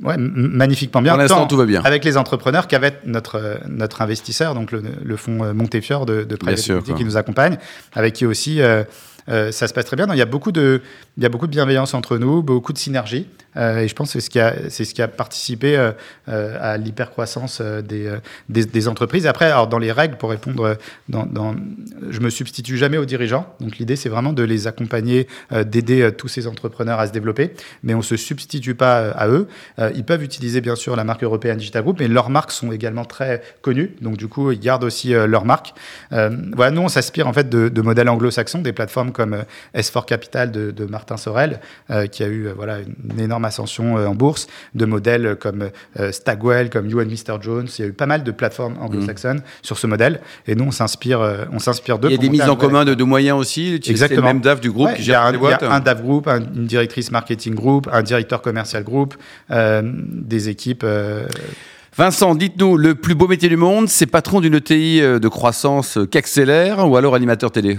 Ouais, 0.00 0.14
magnifiquement 0.16 1.02
bien. 1.02 1.14
Pour 1.14 1.22
l'instant, 1.22 1.38
tant 1.40 1.46
tout 1.48 1.56
va 1.56 1.66
bien. 1.66 1.82
Avec 1.82 2.04
les 2.04 2.16
entrepreneurs 2.16 2.68
qu'avec 2.68 3.04
notre, 3.04 3.58
notre 3.68 4.00
investisseur, 4.00 4.54
donc 4.54 4.70
le, 4.70 4.80
le 5.02 5.16
fonds 5.16 5.52
Montefiore 5.52 6.06
de, 6.06 6.22
de 6.22 6.56
sûr, 6.56 6.84
qui 6.84 7.04
nous 7.04 7.16
accompagne, 7.16 7.58
avec 7.94 8.14
qui 8.14 8.24
aussi 8.24 8.62
euh, 8.62 8.84
euh, 9.28 9.52
ça 9.52 9.68
se 9.68 9.74
passe 9.74 9.84
très 9.84 9.96
bien. 9.96 10.06
Donc, 10.06 10.16
il, 10.16 10.18
y 10.20 10.22
a 10.22 10.26
beaucoup 10.26 10.52
de, 10.52 10.80
il 11.16 11.22
y 11.22 11.26
a 11.26 11.28
beaucoup 11.28 11.46
de 11.46 11.52
bienveillance 11.52 11.94
entre 11.94 12.16
nous, 12.16 12.42
beaucoup 12.42 12.72
de 12.72 12.78
synergie. 12.78 13.26
Euh, 13.58 13.80
et 13.80 13.88
je 13.88 13.94
pense 13.94 14.12
que 14.12 14.20
c'est 14.20 14.26
ce 14.26 14.30
qui 14.30 14.40
a, 14.40 14.70
ce 14.70 14.82
qui 14.82 15.02
a 15.02 15.08
participé 15.08 15.76
euh, 15.76 15.92
euh, 16.28 16.56
à 16.60 16.76
l'hypercroissance 16.76 17.60
des, 17.60 18.12
des, 18.48 18.64
des 18.64 18.88
entreprises. 18.88 19.26
Après, 19.26 19.46
alors, 19.46 19.66
dans 19.66 19.78
les 19.78 19.92
règles, 19.92 20.16
pour 20.16 20.30
répondre, 20.30 20.76
dans, 21.08 21.26
dans, 21.26 21.54
je 22.08 22.20
me 22.20 22.30
substitue 22.30 22.76
jamais 22.76 22.98
aux 22.98 23.04
dirigeants. 23.04 23.54
Donc 23.60 23.78
l'idée, 23.78 23.96
c'est 23.96 24.08
vraiment 24.08 24.32
de 24.32 24.42
les 24.42 24.66
accompagner, 24.66 25.26
d'aider 25.66 26.10
tous 26.16 26.28
ces 26.28 26.46
entrepreneurs 26.46 27.00
à 27.00 27.06
se 27.06 27.12
développer. 27.12 27.52
Mais 27.82 27.94
on 27.94 28.02
se 28.02 28.16
substitue 28.16 28.74
pas 28.74 29.10
à 29.10 29.28
eux. 29.28 29.48
Ils 29.94 30.04
peuvent 30.04 30.22
utiliser 30.22 30.60
bien 30.60 30.76
sûr 30.76 30.96
la 30.96 31.04
marque 31.04 31.22
européenne 31.22 31.58
Digital 31.58 31.82
Group, 31.82 31.98
mais 32.00 32.08
leurs 32.08 32.30
marques 32.30 32.52
sont 32.52 32.72
également 32.72 33.04
très 33.04 33.42
connues. 33.62 33.94
Donc 34.00 34.16
du 34.16 34.28
coup, 34.28 34.50
ils 34.52 34.60
gardent 34.60 34.84
aussi 34.84 35.10
leur 35.10 35.44
marque. 35.44 35.74
Voilà, 36.10 36.70
nous, 36.70 36.82
on 36.82 36.88
s'inspire 36.88 37.26
en 37.26 37.32
fait 37.32 37.48
de, 37.48 37.80
modèles 37.80 38.08
anglo-saxons, 38.08 38.60
des 38.60 38.72
plateformes 38.72 39.12
comme 39.12 39.34
euh, 39.34 39.42
S4 39.74 40.04
Capital 40.04 40.50
de, 40.50 40.84
Martin 40.84 41.16
Sorel, 41.16 41.60
qui 42.10 42.22
a 42.22 42.28
eu 42.28 42.48
voilà 42.56 42.78
une 42.80 43.20
énorme 43.20 43.44
ascension 43.48 43.98
euh, 43.98 44.06
en 44.06 44.14
bourse, 44.14 44.46
de 44.74 44.84
modèles 44.86 45.36
comme 45.40 45.70
euh, 45.98 46.12
Stagwell, 46.12 46.70
comme 46.70 46.88
You 46.88 47.00
and 47.00 47.06
Mr 47.06 47.38
Jones. 47.42 47.66
Il 47.78 47.82
y 47.82 47.84
a 47.84 47.88
eu 47.88 47.92
pas 47.92 48.06
mal 48.06 48.22
de 48.22 48.30
plateformes 48.30 48.76
anglo-saxonnes 48.80 49.42
sur 49.62 49.76
ce 49.78 49.86
modèle. 49.86 50.20
Et 50.46 50.54
nous, 50.54 50.64
on 50.64 50.70
s'inspire, 50.70 51.20
euh, 51.20 51.44
on 51.52 51.58
s'inspire 51.58 51.98
d'eux. 51.98 52.08
Il 52.08 52.12
y 52.12 52.14
a 52.14 52.18
des 52.18 52.28
mises 52.30 52.48
en 52.48 52.56
commun 52.56 52.84
de, 52.84 52.94
de 52.94 53.04
moyens 53.04 53.36
aussi. 53.38 53.80
C'est 53.82 53.86
le 53.88 53.90
Exactement. 53.90 54.28
même 54.28 54.40
DAF 54.40 54.60
du 54.60 54.70
groupe 54.70 54.86
Ouais, 54.86 54.94
qui 54.94 55.02
gère 55.02 55.22
un, 55.22 55.30
il 55.30 55.34
y 55.34 55.36
a 55.36 55.38
boîtes. 55.40 55.62
un 55.64 55.80
DAF 55.80 56.00
Group, 56.02 56.28
un- 56.28 56.38
une 56.40 56.66
directrice 56.66 57.10
marketing 57.10 57.54
group, 57.54 57.88
un 57.92 58.02
directeur 58.02 58.40
commercial 58.40 58.84
group, 58.84 59.14
euh, 59.50 59.82
des 59.84 60.48
équipes. 60.48 60.82
euh, 60.84 61.26
Vincent, 61.96 62.36
dites-nous, 62.36 62.76
le 62.76 62.94
plus 62.94 63.16
beau 63.16 63.26
métier 63.26 63.48
du 63.48 63.56
monde, 63.56 63.88
c'est 63.88 64.06
patron 64.06 64.40
d'une 64.40 64.54
ETI 64.54 65.00
de 65.00 65.28
croissance 65.28 65.98
euh, 65.98 66.06
qui 66.06 66.16
accélère 66.16 66.88
ou 66.88 66.96
alors 66.96 67.16
animateur 67.16 67.50
télé? 67.50 67.76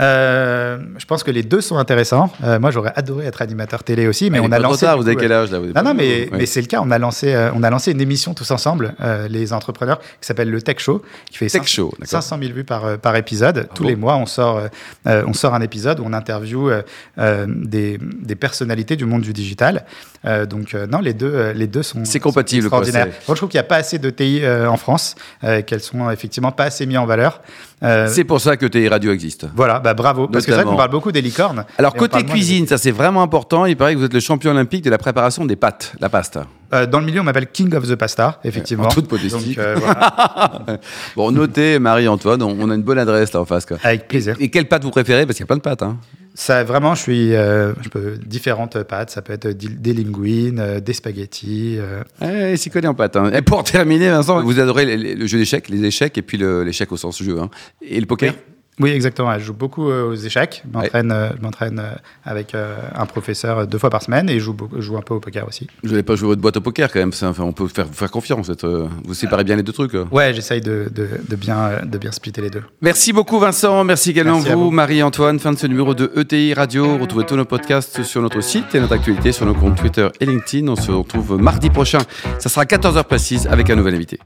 Euh, 0.00 0.78
je 0.96 1.04
pense 1.04 1.22
que 1.22 1.30
les 1.30 1.42
deux 1.42 1.60
sont 1.60 1.76
intéressants. 1.76 2.32
Euh, 2.42 2.58
moi, 2.58 2.70
j'aurais 2.70 2.92
adoré 2.96 3.26
être 3.26 3.42
animateur 3.42 3.84
télé 3.84 4.06
aussi, 4.06 4.30
mais 4.30 4.40
on 4.40 4.50
a 4.50 4.58
lancé. 4.58 4.86
tard, 4.86 4.96
vous 4.96 5.06
avez 5.06 5.16
quel 5.16 5.32
euh, 5.32 5.42
âge 5.42 5.50
là 5.50 5.58
vous 5.58 5.66
Non, 5.66 5.82
non, 5.82 5.94
mais, 5.94 6.02
Ouais. 6.02 6.28
mais 6.32 6.46
c'est 6.46 6.60
le 6.62 6.66
cas. 6.66 6.80
On 6.82 6.90
a 6.90 6.98
lancé, 6.98 7.34
euh, 7.34 7.50
on 7.54 7.62
a 7.62 7.68
lancé 7.70 7.92
une 7.92 8.00
émission 8.00 8.32
tous 8.32 8.50
ensemble, 8.50 8.94
euh, 9.02 9.28
les 9.28 9.52
entrepreneurs, 9.52 9.98
qui 9.98 10.26
s'appelle 10.26 10.50
le 10.50 10.62
Tech 10.62 10.78
Show, 10.78 11.02
qui 11.30 11.36
fait 11.38 11.46
Tech 11.46 11.62
500 11.62 11.66
Show, 11.74 11.90
d'accord. 11.98 12.08
500 12.22 12.38
000 12.40 12.52
vues 12.54 12.64
par, 12.64 12.98
par 12.98 13.16
épisode. 13.16 13.68
Tous 13.74 13.82
bon 13.82 13.88
les 13.90 13.96
mois, 13.96 14.16
on 14.16 14.26
sort, 14.26 14.62
on 15.04 15.32
sort 15.34 15.54
un 15.54 15.60
épisode 15.60 16.00
où 16.00 16.04
on 16.06 16.12
interviewe 16.14 16.70
euh, 16.70 16.82
euh, 17.18 17.46
des, 17.48 17.98
des 18.00 18.34
personnalités 18.34 18.96
du 18.96 19.04
monde 19.04 19.22
du 19.22 19.32
digital. 19.32 19.84
Euh, 20.24 20.46
donc, 20.46 20.74
non, 20.74 21.00
les 21.00 21.14
deux, 21.14 21.50
les 21.54 21.66
deux 21.66 21.82
sont, 21.82 22.04
C'est 22.04 22.20
compatible, 22.20 22.70
quoi, 22.70 22.84
c'est- 22.84 22.92
Moi, 22.92 23.06
je 23.28 23.34
trouve 23.34 23.48
qu'il 23.48 23.58
n'y 23.58 23.64
a 23.64 23.68
pas 23.68 23.76
assez 23.76 23.98
de 23.98 24.08
TI 24.10 24.40
euh, 24.42 24.68
en 24.68 24.76
France, 24.76 25.16
euh, 25.44 25.60
qu'elles 25.62 25.80
sont 25.82 26.10
effectivement 26.10 26.52
pas 26.52 26.64
assez 26.64 26.86
mises 26.86 26.98
en 26.98 27.06
valeur. 27.06 27.40
Euh, 27.82 28.06
C'est 28.08 28.24
pour 28.24 28.40
ça 28.40 28.56
que 28.56 28.66
TI 28.66 28.88
Radio 28.88 29.12
existe. 29.12 29.46
voilà, 29.54 29.80
bah 29.80 29.94
bravo. 29.94 30.28
Parce 30.28 30.44
que 30.46 30.52
c'est 30.52 30.56
vrai 30.56 30.64
qu'on 30.64 30.76
parle 30.76 30.90
beaucoup 30.90 31.12
des 31.12 31.20
licornes. 31.22 31.64
Alors 31.78 31.92
et 31.96 31.98
côté 31.98 32.22
des- 32.22 32.30
cuisine, 32.30 32.66
ça 32.66 32.78
c'est 32.78 32.90
vraiment 32.92 33.22
important. 33.22 33.66
Il 33.66 33.76
paraît 33.76 33.94
que 33.94 33.98
vous 33.98 34.04
êtes 34.04 34.14
le 34.14 34.20
champion 34.20 34.50
olympique 34.52 34.84
de 34.84 34.90
la 34.90 34.98
préparation 34.98 35.44
des 35.44 35.56
pâtes, 35.56 35.94
la 36.00 36.08
pasta. 36.08 36.46
Euh, 36.74 36.86
dans 36.86 37.00
le 37.00 37.04
milieu, 37.04 37.20
on 37.20 37.24
m'appelle 37.24 37.48
King 37.48 37.74
of 37.74 37.86
the 37.86 37.96
Pasta, 37.96 38.40
effectivement. 38.44 38.84
En 38.84 38.88
toute 38.88 39.10
modestie. 39.12 39.54
Donc, 39.54 39.58
euh, 39.58 39.74
voilà, 39.78 40.62
Bon, 41.16 41.30
notez 41.30 41.78
Marie-Antoine, 41.78 42.42
on 42.42 42.56
on 42.58 42.70
a 42.70 42.74
une 42.74 42.82
bonne 42.82 42.98
adresse 42.98 43.32
là 43.34 43.40
en 43.40 43.44
face. 43.44 43.66
Quoi. 43.66 43.76
avec 43.82 44.08
plaisir. 44.08 44.36
Et 44.40 44.48
quelle 44.48 44.66
pâte 44.68 44.82
vous 44.84 44.90
préférez? 44.90 45.26
Parce 45.26 45.36
qu'il 45.36 45.42
y 45.42 45.46
a 45.46 45.48
plein 45.48 45.56
de 45.56 45.60
pâtes. 45.62 45.82
Hein. 45.82 45.98
Ça, 46.34 46.64
vraiment, 46.64 46.94
je 46.94 47.02
suis, 47.02 47.34
euh, 47.34 47.74
je 47.82 47.88
peux 47.90 48.14
différentes 48.24 48.82
pâtes. 48.84 49.10
Ça 49.10 49.20
peut 49.20 49.34
être 49.34 49.48
des, 49.48 49.68
des 49.68 49.92
linguines, 49.92 50.58
euh, 50.60 50.80
des 50.80 50.92
spaghettis. 50.94 51.76
euh. 51.78 52.02
Eh, 52.22 52.52
il 52.52 52.58
s'y 52.58 52.70
connaît 52.70 52.88
en 52.88 52.94
pâtes. 52.94 53.16
hein. 53.16 53.30
Et 53.34 53.42
pour 53.42 53.62
terminer, 53.64 54.08
Vincent, 54.08 54.42
vous 54.42 54.58
adorez 54.58 54.86
les- 54.86 54.96
les- 54.96 55.14
le 55.14 55.26
jeu 55.26 55.38
d'échecs, 55.38 55.68
les 55.68 55.84
échecs 55.84 56.16
et 56.16 56.22
puis 56.22 56.38
le- 56.38 56.62
l'échec 56.64 56.90
au 56.90 56.96
sens 56.96 57.22
jeu. 57.22 57.38
hein. 57.38 57.50
Et 57.82 58.00
le 58.00 58.06
poker? 58.06 58.32
Oui, 58.32 58.38
exactement. 58.80 59.32
Je 59.38 59.44
joue 59.44 59.52
beaucoup 59.54 59.90
euh, 59.90 60.08
aux 60.10 60.14
échecs. 60.14 60.62
Je 60.66 60.76
m'entraîne, 60.78 61.12
euh, 61.12 61.28
je 61.36 61.42
m'entraîne 61.42 61.78
euh, 61.78 61.92
avec 62.24 62.54
euh, 62.54 62.76
un 62.94 63.06
professeur 63.06 63.66
deux 63.66 63.78
fois 63.78 63.90
par 63.90 64.02
semaine 64.02 64.28
et 64.30 64.34
je 64.34 64.44
joue, 64.44 64.54
beaucoup- 64.54 64.76
je 64.76 64.80
joue 64.82 64.96
un 64.96 65.02
peu 65.02 65.14
au 65.14 65.20
poker 65.20 65.46
aussi. 65.46 65.66
Vous 65.84 65.90
n'allez 65.90 66.02
pas 66.02 66.16
jouer 66.16 66.28
votre 66.28 66.40
boîte 66.40 66.56
au 66.56 66.60
poker 66.60 66.90
quand 66.90 66.98
même. 66.98 67.12
Enfin, 67.22 67.34
on 67.44 67.52
peut 67.52 67.68
faire, 67.68 67.86
vous 67.86 67.92
faire 67.94 68.10
confiance. 68.10 68.50
vous 68.50 68.66
euh, 68.68 68.88
séparez 69.12 69.44
bien 69.44 69.56
les 69.56 69.62
deux 69.62 69.72
trucs. 69.72 69.96
Ouais, 70.10 70.32
j'essaye 70.34 70.60
de, 70.60 70.90
de, 70.92 71.08
de 71.28 71.36
bien, 71.36 71.80
de 71.84 71.98
bien 71.98 72.12
splitter 72.12 72.40
les 72.40 72.50
deux. 72.50 72.62
Merci 72.80 73.12
beaucoup 73.12 73.38
Vincent, 73.38 73.84
merci 73.84 74.10
également 74.10 74.36
Merci 74.36 74.50
à 74.50 74.56
vous, 74.56 74.64
vous. 74.64 74.70
Marie-Antoine. 74.70 75.38
Fin 75.38 75.52
de 75.52 75.58
ce 75.58 75.66
numéro 75.66 75.94
de 75.94 76.10
ETI 76.16 76.54
Radio. 76.54 76.98
Retrouvez 76.98 77.24
tous 77.26 77.36
nos 77.36 77.44
podcasts 77.44 78.02
sur 78.02 78.22
notre 78.22 78.40
site 78.40 78.74
et 78.74 78.80
notre 78.80 78.94
actualité 78.94 79.32
sur 79.32 79.46
nos 79.46 79.54
comptes 79.54 79.76
Twitter 79.76 80.08
et 80.20 80.26
LinkedIn. 80.26 80.66
On 80.68 80.76
se 80.76 80.90
retrouve 80.90 81.40
mardi 81.40 81.70
prochain. 81.70 82.00
Ça 82.38 82.48
sera 82.48 82.64
14h 82.64 83.04
précise 83.04 83.46
avec 83.46 83.68
un 83.70 83.76
nouvel 83.76 83.94
invité. 83.94 84.18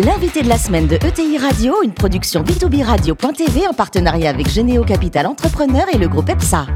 L'invité 0.00 0.42
de 0.42 0.48
la 0.48 0.58
semaine 0.58 0.86
de 0.86 0.94
ETI 0.94 1.38
Radio, 1.38 1.82
une 1.82 1.92
production 1.92 2.44
b2b 2.44 2.84
radio.tv 2.84 3.66
en 3.66 3.72
partenariat 3.72 4.30
avec 4.30 4.48
Généo 4.48 4.84
Capital 4.84 5.26
Entrepreneur 5.26 5.86
et 5.92 5.98
le 5.98 6.06
groupe 6.06 6.28
EPSA. 6.28 6.66